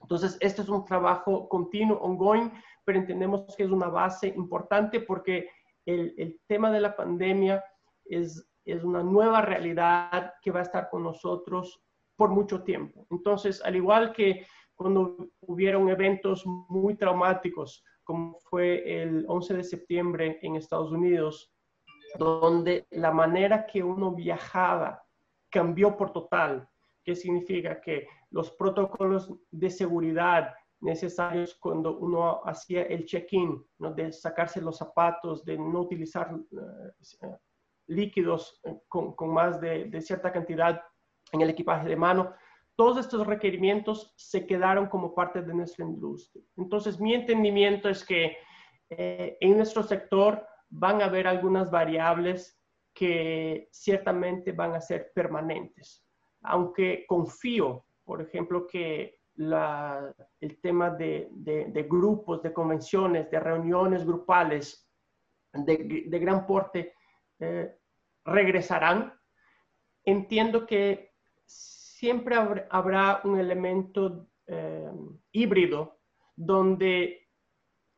Entonces, 0.00 0.36
este 0.40 0.62
es 0.62 0.68
un 0.68 0.84
trabajo 0.84 1.48
continuo, 1.48 1.98
ongoing, 1.98 2.50
pero 2.84 2.98
entendemos 2.98 3.54
que 3.56 3.62
es 3.62 3.70
una 3.70 3.88
base 3.88 4.26
importante 4.26 5.00
porque 5.00 5.48
el, 5.86 6.40
tema 6.46 6.70
de 6.70 6.80
la 6.80 6.96
pandemia 6.96 7.64
es, 8.04 8.48
es 8.64 8.84
una 8.84 9.02
nueva 9.02 9.40
realidad 9.40 10.34
que 10.42 10.50
va 10.50 10.60
a 10.60 10.64
estar 10.64 10.88
con 10.90 11.02
nosotros 11.02 11.82
por 12.16 12.30
mucho 12.30 12.62
tiempo. 12.62 13.06
Entonces, 13.10 13.62
al 13.64 13.76
igual 13.76 14.12
que 14.12 14.46
cuando 14.74 15.28
hubieron 15.40 15.88
eventos 15.88 16.44
muy 16.46 16.96
traumáticos, 16.96 17.84
como 18.04 18.38
fue 18.40 19.02
el 19.02 19.24
11 19.28 19.54
de 19.58 19.64
septiembre 19.64 20.38
en 20.42 20.56
Estados 20.56 20.90
Unidos, 20.90 21.52
donde 22.18 22.86
la 22.90 23.12
manera 23.12 23.66
que 23.66 23.82
uno 23.82 24.12
viajaba 24.12 25.02
cambió 25.48 25.96
por 25.96 26.12
total, 26.12 26.68
que 27.04 27.14
significa 27.14 27.80
que 27.80 28.08
los 28.30 28.50
protocolos 28.52 29.32
de 29.50 29.70
seguridad 29.70 30.54
necesarios 30.80 31.56
cuando 31.60 31.98
uno 31.98 32.40
hacía 32.44 32.82
el 32.82 33.04
check-in, 33.04 33.62
¿no? 33.78 33.92
de 33.92 34.12
sacarse 34.12 34.60
los 34.60 34.78
zapatos, 34.78 35.44
de 35.44 35.58
no 35.58 35.80
utilizar 35.80 36.30
eh, 36.32 37.36
líquidos 37.88 38.60
eh, 38.64 38.80
con, 38.88 39.14
con 39.14 39.30
más 39.30 39.60
de, 39.60 39.86
de, 39.86 40.00
cierta 40.00 40.32
cantidad 40.32 40.82
en 41.32 41.40
el 41.42 41.50
equipaje 41.50 41.88
de 41.88 41.96
mano, 41.96 42.34
todos 42.76 42.98
estos 42.98 43.26
requerimientos 43.26 44.14
se 44.16 44.46
quedaron 44.46 44.86
como 44.86 45.14
parte 45.14 45.42
de 45.42 45.52
nuestra 45.52 45.84
industria. 45.84 46.42
Entonces, 46.56 46.98
mi 46.98 47.14
entendimiento 47.14 47.88
es 47.90 48.04
que 48.04 48.36
eh, 48.88 49.36
en 49.40 49.56
nuestro 49.56 49.82
sector 49.82 50.46
van 50.70 51.02
a 51.02 51.04
haber 51.04 51.26
algunas 51.26 51.70
variables 51.70 52.58
que 52.94 53.68
ciertamente 53.70 54.52
van 54.52 54.74
a 54.74 54.80
ser 54.80 55.12
permanentes, 55.14 56.04
aunque 56.42 57.04
confío, 57.06 57.84
por 58.04 58.20
ejemplo, 58.22 58.66
que 58.66 59.19
la, 59.40 60.14
el 60.38 60.60
tema 60.60 60.90
de, 60.90 61.28
de, 61.32 61.82
grupos, 61.84 62.42
de 62.42 62.52
convenciones, 62.52 63.30
de 63.30 63.40
reuniones 63.40 64.04
grupales 64.04 64.86
de, 65.52 66.04
de 66.06 66.18
gran 66.18 66.46
porte 66.46 66.94
eh, 67.38 67.74
regresarán. 68.24 69.14
Entiendo 70.04 70.66
que 70.66 71.14
siempre 71.46 72.36
habrá 72.68 73.22
un 73.24 73.38
elemento 73.38 74.28
eh, 74.46 74.90
híbrido 75.32 76.00
donde 76.36 77.26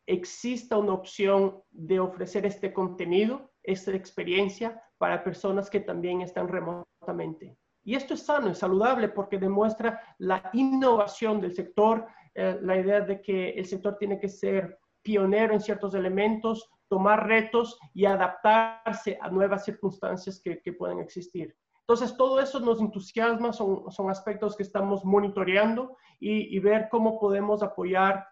exista 0.06 0.76
una 0.76 0.94
opción 0.94 1.60
de 1.70 1.98
ofrecer 1.98 2.46
este 2.46 2.72
contenido, 2.72 3.52
esta 3.64 3.90
experiencia 3.96 4.80
para 4.96 5.24
personas 5.24 5.68
que 5.68 5.80
también 5.80 6.20
están 6.20 6.46
remotamente. 6.46 7.56
Y 7.84 7.94
esto 7.94 8.14
es 8.14 8.22
sano, 8.22 8.50
es 8.50 8.58
saludable 8.58 9.08
porque 9.08 9.38
demuestra 9.38 10.00
la 10.18 10.50
innovación 10.52 11.40
del 11.40 11.54
sector, 11.54 12.06
eh, 12.34 12.58
la 12.62 12.78
idea 12.78 13.00
de 13.00 13.20
que 13.20 13.50
el 13.50 13.66
sector 13.66 13.96
tiene 13.98 14.18
que 14.18 14.28
ser 14.28 14.78
pionero 15.02 15.52
en 15.52 15.60
ciertos 15.60 15.94
elementos, 15.94 16.70
tomar 16.88 17.26
retos 17.26 17.78
y 17.92 18.04
adaptarse 18.04 19.18
a 19.20 19.28
nuevas 19.30 19.64
circunstancias 19.64 20.40
que, 20.42 20.60
que 20.60 20.72
pueden 20.72 21.00
existir. 21.00 21.56
Entonces, 21.82 22.16
todo 22.16 22.40
eso 22.40 22.60
nos 22.60 22.80
entusiasma, 22.80 23.52
son, 23.52 24.10
aspectos 24.10 24.56
que 24.56 24.62
estamos 24.62 25.04
monitoreando 25.04 25.96
y, 26.20 26.58
ver 26.60 26.88
cómo 26.90 27.18
podemos 27.18 27.62
apoyar 27.62 28.24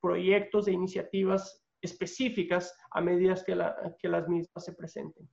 proyectos 0.00 0.66
e 0.66 0.72
iniciativas 0.72 1.62
específicas 1.82 2.74
a 2.90 3.00
medida 3.00 3.36
que 3.44 4.08
las 4.08 4.28
mismas 4.28 4.64
se 4.64 4.72
presenten. 4.72 5.28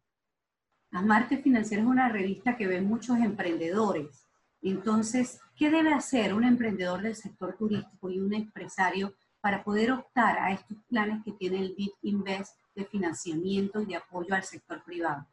Amarte 0.94 1.38
Financiera 1.38 1.82
es 1.82 1.90
una 1.90 2.08
revista 2.08 2.56
que 2.56 2.68
ve 2.68 2.80
muchos 2.80 3.18
emprendedores. 3.18 4.28
Entonces, 4.62 5.42
¿qué 5.56 5.72
debe 5.72 5.92
hacer 5.92 6.36
un 6.36 6.44
emprendedor 6.44 7.02
del 7.02 7.16
sector 7.16 7.58
turístico 7.58 8.12
y 8.12 8.20
un 8.20 8.32
empresario 8.32 9.16
para 9.42 9.64
poder 9.64 9.92
optar 9.92 10.38
a 10.38 10.52
estos 10.52 10.78
planes 10.88 11.24
que 11.26 11.32
tiene 11.32 11.60
el 11.60 11.74
BIT 11.76 11.94
Invest 12.04 12.56
de 12.76 12.86
financiamiento 12.86 13.82
y 13.82 13.88
de 13.88 13.96
apoyo 13.96 14.36
al 14.36 14.44
sector 14.44 14.84
privado? 14.84 15.26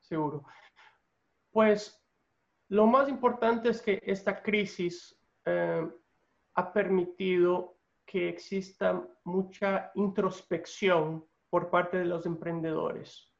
Seguro. 0.00 0.44
Pues 1.52 1.96
lo 2.68 2.88
más 2.88 3.08
importante 3.08 3.68
es 3.68 3.80
que 3.80 4.00
esta 4.02 4.42
crisis 4.42 5.16
eh, 5.44 5.88
ha 6.54 6.72
permitido 6.72 7.78
que 8.04 8.28
exista 8.28 9.06
mucha 9.22 9.92
introspección 9.94 11.24
por 11.48 11.70
parte 11.70 11.98
de 11.98 12.04
los 12.06 12.26
emprendedores. 12.26 13.32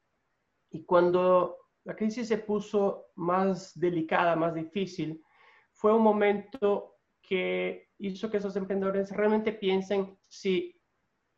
Y 0.71 0.83
cuando 0.83 1.57
la 1.83 1.95
crisis 1.95 2.27
se 2.27 2.37
puso 2.39 3.07
más 3.15 3.77
delicada, 3.79 4.35
más 4.35 4.53
difícil, 4.53 5.23
fue 5.71 5.93
un 5.93 6.01
momento 6.01 6.97
que 7.21 7.89
hizo 7.99 8.29
que 8.29 8.37
esos 8.37 8.55
emprendedores 8.55 9.11
realmente 9.11 9.53
piensen 9.53 10.17
si 10.27 10.79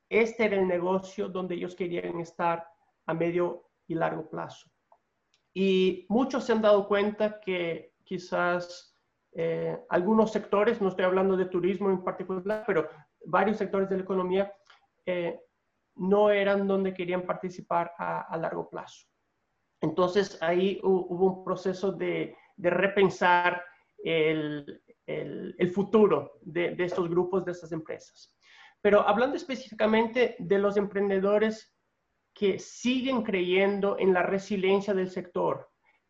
este 0.09 0.45
era 0.45 0.55
el 0.57 0.67
negocio 0.67 1.29
donde 1.29 1.55
ellos 1.55 1.75
querían 1.75 2.19
estar 2.19 2.67
a 3.05 3.13
medio 3.13 3.69
y 3.87 3.95
largo 3.95 4.29
plazo. 4.29 4.69
Y 5.53 6.05
muchos 6.09 6.45
se 6.45 6.51
han 6.51 6.61
dado 6.61 6.87
cuenta 6.87 7.39
que 7.39 7.93
quizás 8.03 8.95
eh, 9.33 9.77
algunos 9.89 10.31
sectores, 10.31 10.81
no 10.81 10.89
estoy 10.89 11.05
hablando 11.05 11.37
de 11.37 11.45
turismo 11.45 11.89
en 11.89 12.03
particular, 12.03 12.63
pero 12.65 12.89
varios 13.25 13.57
sectores 13.57 13.89
de 13.89 13.97
la 13.97 14.03
economía 14.03 14.53
eh, 15.05 15.39
no 15.95 16.29
eran 16.29 16.67
donde 16.67 16.93
querían 16.93 17.23
participar 17.23 17.91
a, 17.97 18.35
largo 18.37 18.69
plazo. 18.69 19.05
Entonces 19.81 20.37
ahí 20.41 20.79
hubo 20.83 21.37
un 21.37 21.43
proceso 21.43 21.91
de, 21.91 22.35
repensar 22.57 23.63
el, 24.03 24.81
futuro 25.73 26.33
de, 26.41 26.75
de, 26.75 26.83
estos 26.83 27.09
grupos, 27.09 27.45
de 27.45 27.51
estas 27.51 27.71
empresas. 27.71 28.35
Pero 28.81 29.07
hablando 29.07 29.35
específicamente 29.35 30.35
de 30.39 30.57
los 30.59 30.77
emprendedores 30.77 31.73
que 32.33 32.59
siguen 32.59 33.23
creyendo 33.23 33.97
en 33.99 34.13
la 34.13 34.23
resiliencia 34.23 34.93
del 34.93 35.09
sector, 35.09 35.69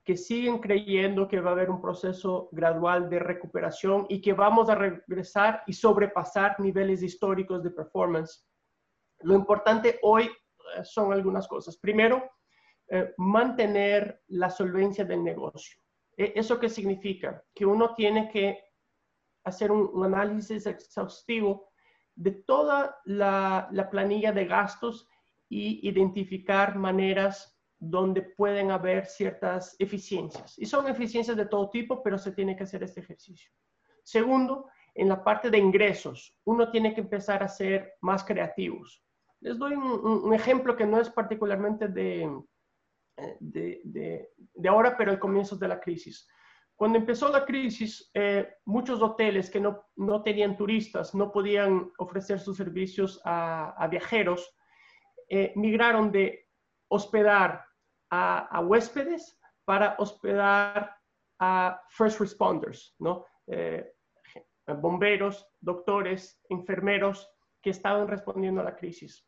que 0.09 0.17
siguen 0.17 0.59
creyendo 0.59 1.27
que 1.27 1.39
va 1.39 1.51
a 1.51 1.53
haber 1.53 1.69
un 1.69 1.81
proceso 1.81 2.49
gradual 2.51 3.09
de 3.09 3.19
recuperación 3.19 4.05
y 4.09 4.21
que 4.21 4.33
vamos 4.33 4.69
a 4.69 4.75
regresar 4.75 5.63
y 5.67 5.73
sobrepasar 5.73 6.59
niveles 6.59 7.03
históricos 7.03 7.61
de 7.63 7.71
performance. 7.71 8.43
Lo 9.21 9.35
importante 9.35 9.99
hoy 10.01 10.23
eh, 10.25 10.83
son 10.83 11.13
algunas 11.13 11.47
cosas. 11.47 11.77
Primero, 11.77 12.23
eh, 12.89 13.13
mantener 13.17 14.23
la 14.27 14.49
solvencia 14.49 15.05
del 15.05 15.23
negocio. 15.23 15.79
E, 16.17 16.33
¿Eso 16.35 16.59
qué 16.59 16.69
significa? 16.69 17.43
Que 17.53 17.65
uno 17.65 17.95
tiene 17.95 18.29
que 18.29 18.59
hacer 19.43 19.71
un, 19.71 20.03
análisis 20.03 20.65
exhaustivo 20.65 21.69
de 22.15 22.31
toda 22.31 22.99
la, 23.05 23.69
la 23.71 23.89
planilla 23.89 24.31
de 24.31 24.45
gastos 24.45 25.07
y 25.47 25.87
identificar 25.87 26.75
maneras 26.75 27.59
donde 27.79 28.21
pueden 28.21 28.71
haber 28.71 29.05
ciertas 29.05 29.75
eficiencias. 29.79 30.59
Y 30.59 30.65
son 30.65 30.87
eficiencias 30.87 31.37
de 31.37 31.45
todo 31.45 31.69
tipo, 31.69 32.03
pero 32.03 32.17
se 32.17 32.33
tiene 32.33 32.55
que 32.55 32.63
hacer 32.63 32.83
este 32.83 32.99
ejercicio. 32.99 33.49
Segundo, 34.03 34.69
en 34.95 35.07
la 35.07 35.23
parte 35.23 35.49
de 35.49 35.57
ingresos, 35.57 36.37
uno 36.43 36.69
tiene 36.71 36.93
que 36.93 37.01
empezar 37.01 37.41
a 37.41 37.47
ser 37.47 37.93
más 38.01 38.23
creativos. 38.23 39.01
Les 39.39 39.57
doy 39.57 39.73
un, 39.73 40.33
ejemplo 40.33 40.75
que 40.75 40.85
no 40.85 40.99
es 40.99 41.09
particularmente 41.09 41.87
de, 41.87 42.29
de, 43.39 43.81
de, 43.83 44.69
ahora, 44.69 44.97
pero 44.97 45.11
al 45.11 45.19
comienzo 45.19 45.55
de 45.55 45.67
la 45.67 45.79
crisis. 45.79 46.27
Cuando 46.75 46.97
empezó 46.97 47.29
la 47.29 47.45
crisis, 47.45 48.09
eh, 48.13 48.47
muchos 48.65 49.01
hoteles 49.01 49.49
que 49.49 49.59
no, 49.59 49.83
no, 49.97 50.23
tenían 50.23 50.55
turistas 50.55 51.13
no 51.13 51.31
podían 51.31 51.91
ofrecer 51.97 52.39
sus 52.39 52.55
servicios 52.55 53.21
a, 53.25 53.85
viajeros 53.91 54.55
eh, 55.27 55.51
migraron 55.55 56.11
de 56.11 56.47
hospedar 56.89 57.65
a, 58.09 58.61
huéspedes 58.61 59.37
para 59.65 59.95
hospedar 59.99 60.95
a 61.39 61.81
first 61.89 62.19
responders, 62.19 62.95
¿no? 62.99 63.25
Eh, 63.47 63.91
bomberos, 64.81 65.47
doctores, 65.59 66.41
enfermeros 66.49 67.29
que 67.61 67.71
estaban 67.71 68.07
respondiendo 68.07 68.61
a 68.61 68.65
la 68.65 68.75
crisis. 68.75 69.27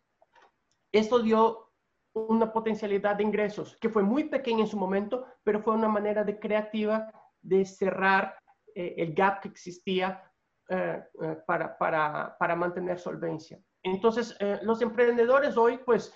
Esto 0.92 1.20
dio 1.20 1.71
una 2.14 2.52
potencialidad 2.52 3.16
de 3.16 3.24
ingresos 3.24 3.78
que 3.80 3.90
fue 3.90 4.04
muy 4.04 4.26
pequeña 4.26 4.62
en 4.62 4.68
su 4.68 4.78
momento, 4.78 5.26
pero 5.44 5.62
fue 5.62 5.74
una 5.74 5.88
manera 5.88 6.24
de 6.24 6.40
creativa 6.40 7.12
de 7.42 7.66
cerrar 7.66 8.38
eh, 8.76 8.96
el 8.98 9.14
gap 9.14 9.42
que 9.42 9.50
existía 9.50 10.24
eh, 10.70 11.04
eh, 11.22 11.38
para, 11.46 11.78
para, 11.78 12.36
para, 12.38 12.56
mantener 12.56 13.00
solvencia. 13.00 13.60
Entonces, 13.84 14.38
los 14.62 14.82
emprendedores 14.82 15.58
hoy, 15.58 15.80
pues, 15.80 16.14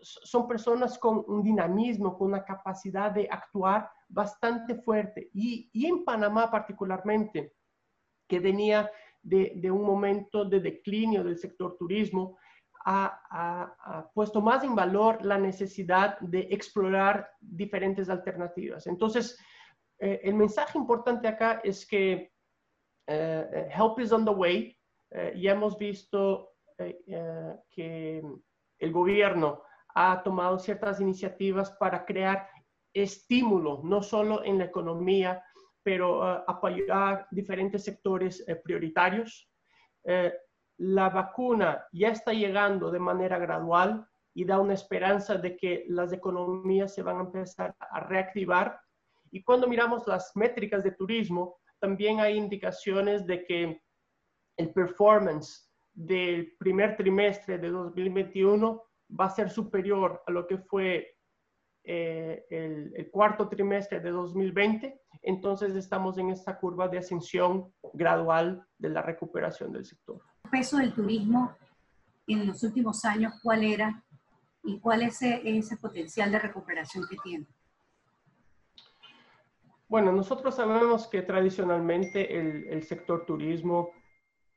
son 0.00 0.48
personas 0.48 0.98
con 0.98 1.22
un 1.28 1.42
dinamismo, 1.42 2.16
con 2.16 2.28
una 2.28 2.44
capacidad 2.44 3.12
de 3.12 3.28
actuar 3.30 3.88
bastante 4.08 4.74
fuerte. 4.76 5.30
Y, 5.34 5.70
y 5.72 5.86
en 5.86 6.04
Panamá 6.04 6.50
particularmente, 6.50 7.54
que 8.26 8.40
venía 8.40 8.90
de, 9.22 9.52
de, 9.56 9.70
un 9.70 9.84
momento 9.84 10.44
de 10.44 10.58
declinio 10.58 11.22
del 11.22 11.38
sector 11.38 11.76
turismo, 11.76 12.38
ha, 12.84 14.10
puesto 14.14 14.40
más 14.40 14.64
en 14.64 14.74
valor 14.74 15.24
la 15.24 15.38
necesidad 15.38 16.18
de 16.20 16.48
explorar 16.50 17.30
diferentes 17.40 18.08
alternativas. 18.08 18.86
Entonces, 18.86 19.38
eh, 19.98 20.20
el 20.24 20.34
mensaje 20.34 20.78
importante 20.78 21.28
acá 21.28 21.60
es 21.62 21.86
que 21.86 22.32
eh, 23.06 23.68
help 23.74 24.00
is 24.00 24.12
on 24.12 24.24
the 24.24 24.30
way. 24.30 24.76
Eh, 25.10 25.34
ya 25.36 25.52
hemos 25.52 25.78
visto 25.78 26.48
que 27.70 28.22
el 28.78 28.92
gobierno 28.92 29.62
ha 29.94 30.20
tomado 30.24 30.58
ciertas 30.58 31.00
iniciativas 31.00 31.70
para 31.78 32.04
crear 32.04 32.48
estímulo, 32.92 33.82
no 33.84 34.02
solo 34.02 34.42
en 34.42 34.58
la 34.58 34.64
economía, 34.64 35.44
pero 35.84 36.24
apoyar 36.24 37.28
diferentes 37.30 37.84
sectores 37.84 38.44
prioritarios 38.64 39.48
la 40.78 41.08
vacuna 41.10 41.86
ya 41.92 42.08
está 42.08 42.32
llegando 42.32 42.90
de 42.90 42.98
manera 42.98 43.38
gradual 43.38 44.06
y 44.34 44.44
da 44.44 44.58
una 44.58 44.74
esperanza 44.74 45.36
de 45.36 45.56
que 45.56 45.84
las 45.88 46.12
economías 46.12 46.94
se 46.94 47.02
van 47.02 47.18
a 47.18 47.22
empezar 47.22 47.74
a 47.78 48.00
reactivar. 48.00 48.80
Y 49.30 49.42
cuando 49.42 49.68
miramos 49.68 50.06
las 50.06 50.34
métricas 50.34 50.82
de 50.82 50.92
turismo, 50.92 51.58
también 51.78 52.20
hay 52.20 52.36
indicaciones 52.36 53.26
de 53.26 53.44
que 53.44 53.82
el 54.56 54.72
performance 54.72 55.70
del 55.92 56.54
primer 56.58 56.96
trimestre 56.96 57.58
de 57.58 57.68
2021 57.68 58.82
va 59.18 59.26
a 59.26 59.30
ser 59.30 59.50
superior 59.50 60.22
a 60.26 60.30
lo 60.30 60.46
que 60.46 60.58
fue 60.58 61.16
eh, 61.84 62.44
el, 62.50 62.92
el, 62.96 63.10
cuarto 63.10 63.48
trimestre 63.48 64.00
de 64.00 64.10
2020. 64.10 65.00
Entonces 65.22 65.74
estamos 65.74 66.18
en 66.18 66.30
esta 66.30 66.58
curva 66.58 66.88
de 66.88 66.98
ascensión 66.98 67.72
gradual 67.92 68.64
de 68.78 68.88
la 68.88 69.02
recuperación 69.02 69.72
del 69.72 69.84
sector 69.84 70.20
peso 70.52 70.76
del 70.76 70.92
turismo 70.92 71.56
en 72.26 72.46
los 72.46 72.62
últimos 72.62 73.04
años, 73.06 73.32
cuál 73.42 73.64
era 73.64 74.04
y 74.62 74.78
cuál 74.78 75.02
es 75.02 75.20
ese, 75.22 75.76
potencial 75.78 76.30
de 76.30 76.38
recuperación 76.38 77.04
que 77.08 77.16
tiene? 77.24 77.46
Bueno, 79.88 80.12
nosotros 80.12 80.54
sabemos 80.54 81.08
que 81.08 81.22
tradicionalmente 81.22 82.38
el, 82.72 82.82
sector 82.84 83.24
turismo 83.26 83.90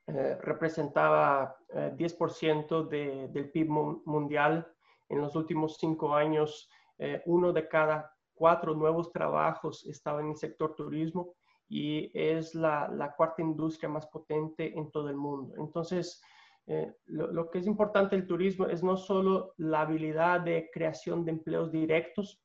eh, 0.06 0.36
representaba 0.42 1.56
10% 1.70 2.88
eh, 2.92 3.28
del 3.32 3.50
PIB 3.50 3.68
mundial. 4.04 4.70
En 5.08 5.20
los 5.20 5.34
últimos 5.34 5.78
cinco 5.78 6.14
años, 6.14 6.68
eh, 6.98 7.22
uno 7.26 7.52
de 7.52 7.68
cada 7.68 8.12
cuatro 8.34 8.74
nuevos 8.74 9.12
trabajos 9.12 9.86
estaba 9.86 10.20
en 10.20 10.30
el 10.30 10.36
sector 10.36 10.74
turismo 10.74 11.34
y 11.68 12.10
es 12.14 12.54
la, 12.54 13.14
cuarta 13.16 13.42
industria 13.42 13.88
más 13.88 14.06
potente 14.06 14.78
en 14.78 14.90
todo 14.90 15.08
el 15.08 15.16
mundo. 15.16 15.54
Entonces, 15.58 16.22
eh, 16.66 16.94
lo, 17.06 17.50
que 17.50 17.58
es 17.58 17.66
importante 17.66 18.16
del 18.16 18.26
turismo 18.26 18.66
es 18.66 18.82
no 18.82 18.96
solo 18.96 19.54
la 19.56 19.80
habilidad 19.82 20.40
de 20.40 20.70
creación 20.72 21.24
de 21.24 21.32
empleos 21.32 21.72
directos, 21.72 22.40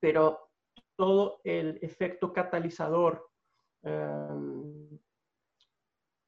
pero 0.00 0.50
todo 0.96 1.40
el 1.44 1.78
efecto 1.82 2.32
catalizador 2.32 3.30
em, 3.82 4.98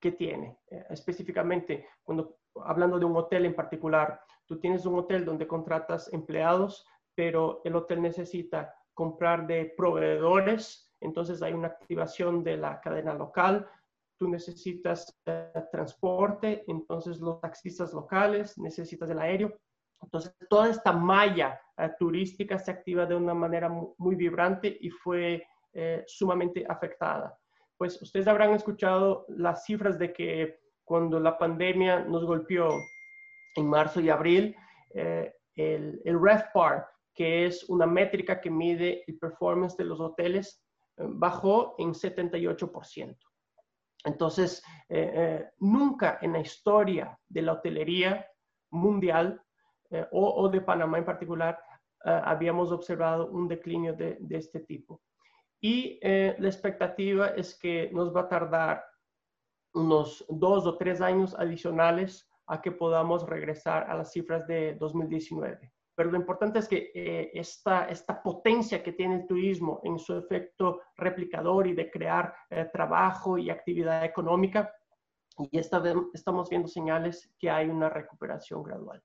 que 0.00 0.12
tiene. 0.12 0.58
Eh, 0.68 0.86
específicamente, 0.90 1.86
cuando 2.02 2.38
hablando 2.64 2.98
de 2.98 3.04
un 3.04 3.16
hotel 3.16 3.46
en 3.46 3.54
particular, 3.54 4.20
tú 4.46 4.58
tienes 4.58 4.86
un 4.86 4.98
hotel 4.98 5.24
donde 5.24 5.46
contratas 5.46 6.12
empleados, 6.12 6.86
pero 7.20 7.60
el 7.64 7.76
hotel 7.76 8.00
necesita 8.00 8.74
comprar 8.94 9.46
de 9.46 9.74
proveedores 9.76 10.90
entonces 11.00 11.42
hay 11.42 11.52
una 11.52 11.68
activación 11.68 12.44
de 12.44 12.56
la 12.56 12.80
cadena 12.80 13.14
local, 13.14 13.68
tú 14.18 14.28
necesitas 14.28 15.18
eh, 15.24 15.52
transporte, 15.72 16.64
entonces 16.68 17.20
los 17.20 17.40
taxistas 17.40 17.92
locales, 17.94 18.58
necesitas 18.58 19.08
el 19.10 19.18
aéreo. 19.18 19.58
Entonces 20.02 20.34
toda 20.48 20.68
esta 20.68 20.92
malla 20.92 21.60
eh, 21.78 21.90
turística 21.98 22.58
se 22.58 22.70
activa 22.70 23.06
de 23.06 23.16
una 23.16 23.34
manera 23.34 23.68
muy, 23.70 24.14
vibrante 24.14 24.76
y 24.80 24.90
fue 24.90 25.46
eh, 25.72 26.04
sumamente 26.06 26.66
afectada. 26.68 27.36
Pues 27.78 28.00
ustedes 28.02 28.28
habrán 28.28 28.52
escuchado 28.52 29.24
las 29.28 29.64
cifras 29.64 29.98
de 29.98 30.12
que 30.12 30.60
cuando 30.84 31.18
la 31.18 31.38
pandemia 31.38 32.00
nos 32.00 32.26
golpeó 32.26 32.68
en 33.56 33.66
marzo 33.66 34.00
y 34.00 34.10
abril, 34.10 34.54
el, 34.92 36.02
el 36.04 36.20
REFPAR, 36.20 36.86
que 37.14 37.46
es 37.46 37.68
una 37.68 37.86
métrica 37.86 38.40
que 38.40 38.50
mide 38.50 39.04
el 39.06 39.18
performance 39.18 39.76
de 39.76 39.84
los 39.84 40.00
hoteles, 40.00 40.62
bajó 40.96 41.74
en 41.78 41.92
78%. 41.92 43.16
Entonces, 44.04 44.62
eh, 44.88 45.10
eh, 45.14 45.50
nunca 45.58 46.18
en 46.22 46.32
la 46.32 46.40
historia 46.40 47.18
de 47.28 47.42
la 47.42 47.52
hotelería 47.52 48.26
mundial 48.70 49.42
eh, 49.90 50.06
o, 50.12 50.48
de 50.48 50.60
Panamá 50.60 50.98
en 50.98 51.04
particular 51.04 51.58
habíamos 52.02 52.72
observado 52.72 53.26
un 53.30 53.46
declinio 53.46 53.92
de, 53.92 54.16
de 54.20 54.36
este 54.38 54.60
tipo. 54.60 55.02
Y 55.60 56.00
la 56.02 56.48
expectativa 56.48 57.26
es 57.26 57.58
que 57.58 57.90
nos 57.92 58.16
va 58.16 58.22
a 58.22 58.28
tardar 58.28 58.82
unos 59.74 60.24
dos 60.30 60.64
o 60.64 60.78
tres 60.78 61.02
años 61.02 61.34
adicionales 61.38 62.26
a 62.46 62.62
que 62.62 62.72
podamos 62.72 63.28
regresar 63.28 63.90
a 63.90 63.94
las 63.94 64.12
cifras 64.12 64.46
de 64.46 64.76
2019 64.76 65.70
pero 66.00 66.12
lo 66.12 66.16
importante 66.16 66.58
es 66.60 66.66
que 66.66 66.90
eh, 66.94 67.30
esta, 67.34 67.84
esta 67.84 68.22
potencia 68.22 68.82
que 68.82 68.92
tiene 68.92 69.16
el 69.16 69.26
turismo 69.26 69.82
en 69.84 69.98
su 69.98 70.16
efecto 70.16 70.80
replicador 70.96 71.66
y 71.66 71.74
de 71.74 71.90
crear 71.90 72.34
eh, 72.48 72.70
trabajo 72.72 73.36
y 73.36 73.50
actividad 73.50 74.02
económica, 74.02 74.72
y 75.36 75.58
esta, 75.58 75.82
estamos 76.14 76.48
viendo 76.48 76.68
señales 76.68 77.30
que 77.38 77.50
hay 77.50 77.68
una 77.68 77.90
recuperación 77.90 78.62
gradual. 78.62 79.02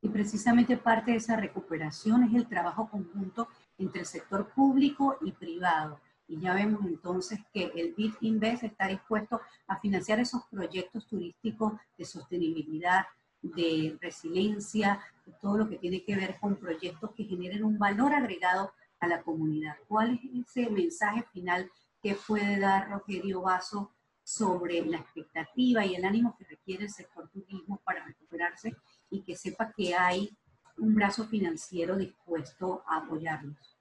Y 0.00 0.08
precisamente 0.08 0.78
parte 0.78 1.10
de 1.10 1.18
esa 1.18 1.36
recuperación 1.36 2.24
es 2.24 2.34
el 2.34 2.48
trabajo 2.48 2.88
conjunto 2.88 3.48
entre 3.76 4.00
el 4.00 4.06
sector 4.06 4.48
público 4.54 5.18
y 5.20 5.32
privado. 5.32 6.00
Y 6.26 6.40
ya 6.40 6.54
vemos 6.54 6.80
entonces 6.86 7.40
que 7.52 7.72
el 7.74 7.92
BID 7.92 8.14
Invest 8.22 8.62
está 8.62 8.86
dispuesto 8.86 9.42
a 9.66 9.78
financiar 9.78 10.18
esos 10.18 10.46
proyectos 10.46 11.06
turísticos 11.06 11.74
de 11.98 12.06
sostenibilidad, 12.06 13.04
de 13.42 13.96
resiliencia, 14.00 15.00
todo 15.40 15.58
lo 15.58 15.68
que 15.68 15.78
tiene 15.78 16.04
que 16.04 16.16
ver 16.16 16.38
con 16.40 16.56
proyectos 16.56 17.12
que 17.12 17.24
generen 17.24 17.64
un 17.64 17.78
valor 17.78 18.12
agregado 18.12 18.72
a 18.98 19.06
la 19.06 19.22
comunidad. 19.22 19.76
¿Cuál 19.88 20.14
es 20.14 20.48
ese 20.48 20.70
mensaje 20.70 21.24
final 21.32 21.70
que 22.02 22.16
puede 22.26 22.58
dar 22.58 22.90
Rogerio 22.90 23.42
Vaso 23.42 23.92
sobre 24.22 24.84
la 24.84 24.98
expectativa 24.98 25.84
y 25.84 25.94
el 25.94 26.04
ánimo 26.04 26.36
que 26.38 26.44
requiere 26.44 26.84
el 26.84 26.90
sector 26.90 27.28
turismo 27.30 27.80
para 27.84 28.04
recuperarse 28.04 28.76
y 29.10 29.22
que 29.22 29.36
sepa 29.36 29.72
que 29.72 29.94
hay 29.94 30.36
un 30.76 30.94
brazo 30.94 31.26
financiero 31.26 31.96
dispuesto 31.96 32.82
a 32.86 32.98
apoyarlos? 32.98 33.76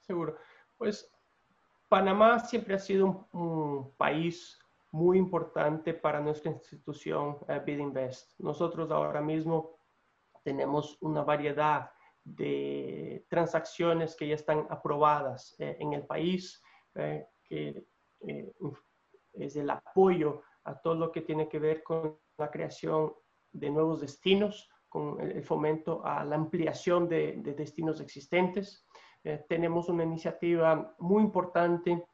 Seguro. 0.00 0.38
Pues 0.76 1.10
Panamá 1.88 2.38
siempre 2.40 2.74
ha 2.74 2.78
sido 2.78 3.28
un 3.32 3.92
país 3.96 4.58
muy 4.96 5.18
importante 5.18 5.92
para 5.92 6.20
nuestra 6.20 6.50
institución 6.50 7.36
uh, 7.48 7.70
Invest. 7.70 8.32
Nosotros 8.38 8.90
ahora 8.90 9.20
mismo 9.20 9.78
tenemos 10.42 10.96
una 11.02 11.22
variedad 11.22 11.90
de 12.24 13.26
transacciones 13.28 14.16
que 14.16 14.26
ya 14.26 14.34
están 14.34 14.66
aprobadas 14.70 15.54
eh, 15.58 15.76
en 15.80 15.92
el 15.92 16.06
país, 16.06 16.62
eh, 16.94 17.26
que 17.44 17.86
eh, 18.26 18.52
es 19.34 19.56
el 19.56 19.68
apoyo 19.68 20.42
a 20.64 20.80
todo 20.80 20.94
lo 20.94 21.12
que 21.12 21.20
tiene 21.20 21.46
que 21.46 21.58
ver 21.58 21.82
con 21.82 22.18
la 22.38 22.50
creación 22.50 23.12
de 23.52 23.70
nuevos 23.70 24.00
destinos, 24.00 24.66
con 24.88 25.20
el, 25.20 25.44
fomento 25.44 26.04
a 26.06 26.24
la 26.24 26.36
ampliación 26.36 27.06
de, 27.06 27.36
de 27.42 27.52
destinos 27.52 28.00
existentes. 28.00 28.86
tenemos 29.48 29.88
una 29.88 30.04
iniciativa 30.04 30.94
muy 30.98 31.22
importante 31.22 32.06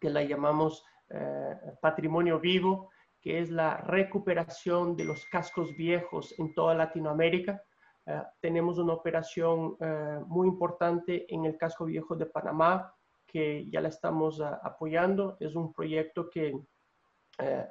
que 0.00 0.10
la 0.10 0.22
llamamos 0.22 0.84
eh, 1.16 1.56
patrimonio 1.80 2.40
vivo, 2.40 2.90
que 3.20 3.38
es 3.40 3.50
la 3.50 3.76
recuperación 3.76 4.96
de 4.96 5.04
los 5.04 5.24
cascos 5.26 5.74
viejos 5.76 6.34
en 6.38 6.52
toda 6.54 6.74
Latinoamérica. 6.74 7.62
Eh, 8.04 8.22
tenemos 8.40 8.78
una 8.78 8.94
operación 8.94 9.76
eh, 9.80 10.20
muy 10.26 10.48
importante 10.48 11.32
en 11.32 11.44
el 11.44 11.56
casco 11.56 11.84
viejo 11.84 12.16
de 12.16 12.26
Panamá, 12.26 12.92
que 13.26 13.68
ya 13.70 13.80
la 13.80 13.88
estamos 13.88 14.40
apoyando. 14.40 15.36
Es 15.38 15.54
un 15.54 15.72
proyecto 15.72 16.28
que 16.30 16.52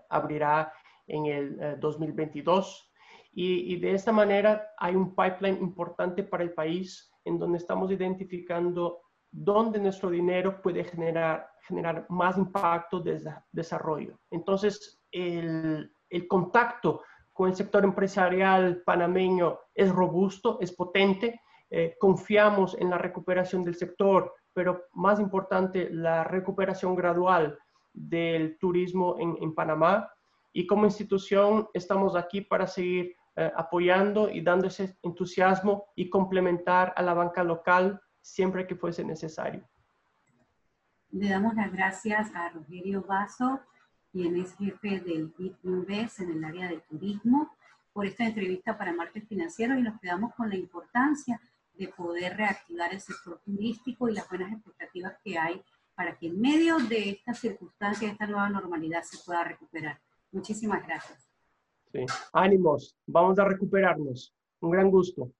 abrirá 0.09 0.73
en 1.07 1.25
el 1.25 1.79
2022. 1.79 2.91
Y, 3.31 3.73
y, 3.73 3.79
de 3.79 3.93
esta 3.93 4.11
manera 4.11 4.67
hay 4.77 4.95
un 4.95 5.15
pipeline 5.15 5.57
importante 5.61 6.23
para 6.23 6.43
el 6.43 6.53
país 6.53 7.09
en 7.23 7.39
donde 7.39 7.57
estamos 7.57 7.89
identificando 7.91 9.02
dónde 9.33 9.79
nuestro 9.79 10.11
dinero 10.11 10.61
puede 10.61 10.83
generar, 10.83 11.49
generar 11.67 12.05
más 12.09 12.37
impacto 12.37 12.99
de 12.99 13.19
desarrollo. 13.51 14.19
Entonces, 14.29 15.01
el, 15.11 15.91
el 16.09 16.27
contacto 16.27 17.01
con 17.33 17.49
el 17.49 17.55
sector 17.55 17.83
empresarial 17.83 18.83
panameño 18.85 19.59
es 19.73 19.91
robusto, 19.91 20.59
es 20.61 20.71
potente. 20.71 21.41
Eh, 21.71 21.95
confiamos 21.99 22.77
en 22.79 22.91
la 22.91 22.99
recuperación 22.99 23.63
del 23.63 23.75
sector, 23.75 24.31
pero 24.53 24.83
más 24.93 25.19
importante, 25.19 25.89
la 25.89 26.23
recuperación 26.23 26.95
gradual 26.95 27.57
del 27.91 28.59
turismo 28.59 29.15
en, 29.19 29.35
en 29.41 29.55
Panamá. 29.55 30.11
Y 30.53 30.67
como 30.67 30.85
institución 30.85 31.67
estamos 31.73 32.15
aquí 32.15 32.41
para 32.41 32.67
seguir 32.67 33.15
eh, 33.35 33.51
apoyando 33.55 34.29
y 34.29 34.41
dando 34.41 34.67
ese 34.67 34.95
entusiasmo 35.01 35.87
y 35.95 36.07
complementar 36.07 36.93
a 36.95 37.01
la 37.01 37.15
banca 37.15 37.43
local 37.43 37.99
siempre 38.23 38.65
que 38.65 38.75
fuese 38.75 39.03
necesario. 39.03 39.61
Le 41.11 41.29
damos 41.29 41.53
las 41.53 41.71
gracias 41.71 42.33
a 42.33 42.49
Rogerio 42.49 43.03
Vaso, 43.03 43.59
quien 44.11 44.35
es 44.37 44.55
jefe 44.55 44.99
del 44.99 45.31
BIT 45.37 45.59
en 45.63 46.31
el 46.31 46.43
área 46.43 46.67
de 46.69 46.79
turismo, 46.89 47.55
por 47.91 48.07
esta 48.07 48.25
entrevista 48.25 48.75
para 48.75 48.93
Martes 48.93 49.27
Financiero 49.27 49.77
y 49.77 49.83
nos 49.83 49.99
quedamos 49.99 50.33
con 50.33 50.49
la 50.49 50.55
importancia 50.55 51.39
de 51.75 51.87
poder 51.89 52.37
reactivar 52.37 52.91
el 52.91 53.01
sector 53.01 53.39
turístico 53.45 54.09
y 54.09 54.13
las 54.13 54.27
buenas 54.27 54.51
expectativas 54.51 55.15
que 55.23 55.37
hay 55.37 55.61
para 55.95 56.17
que 56.17 56.27
en 56.27 56.41
medio 56.41 56.77
de 56.77 57.11
estas 57.11 57.39
circunstancias, 57.39 58.11
esta 58.11 58.25
nueva 58.25 58.49
normalidad 58.49 59.03
se 59.03 59.17
pueda 59.23 59.43
recuperar. 59.43 59.99
Muchísimas 60.31 60.83
gracias. 60.87 61.29
Sí. 61.91 62.05
Ánimos, 62.31 62.97
vamos 63.05 63.37
a 63.37 63.45
recuperarnos. 63.45 64.33
Un 64.61 64.71
gran 64.71 64.89
gusto. 64.89 65.31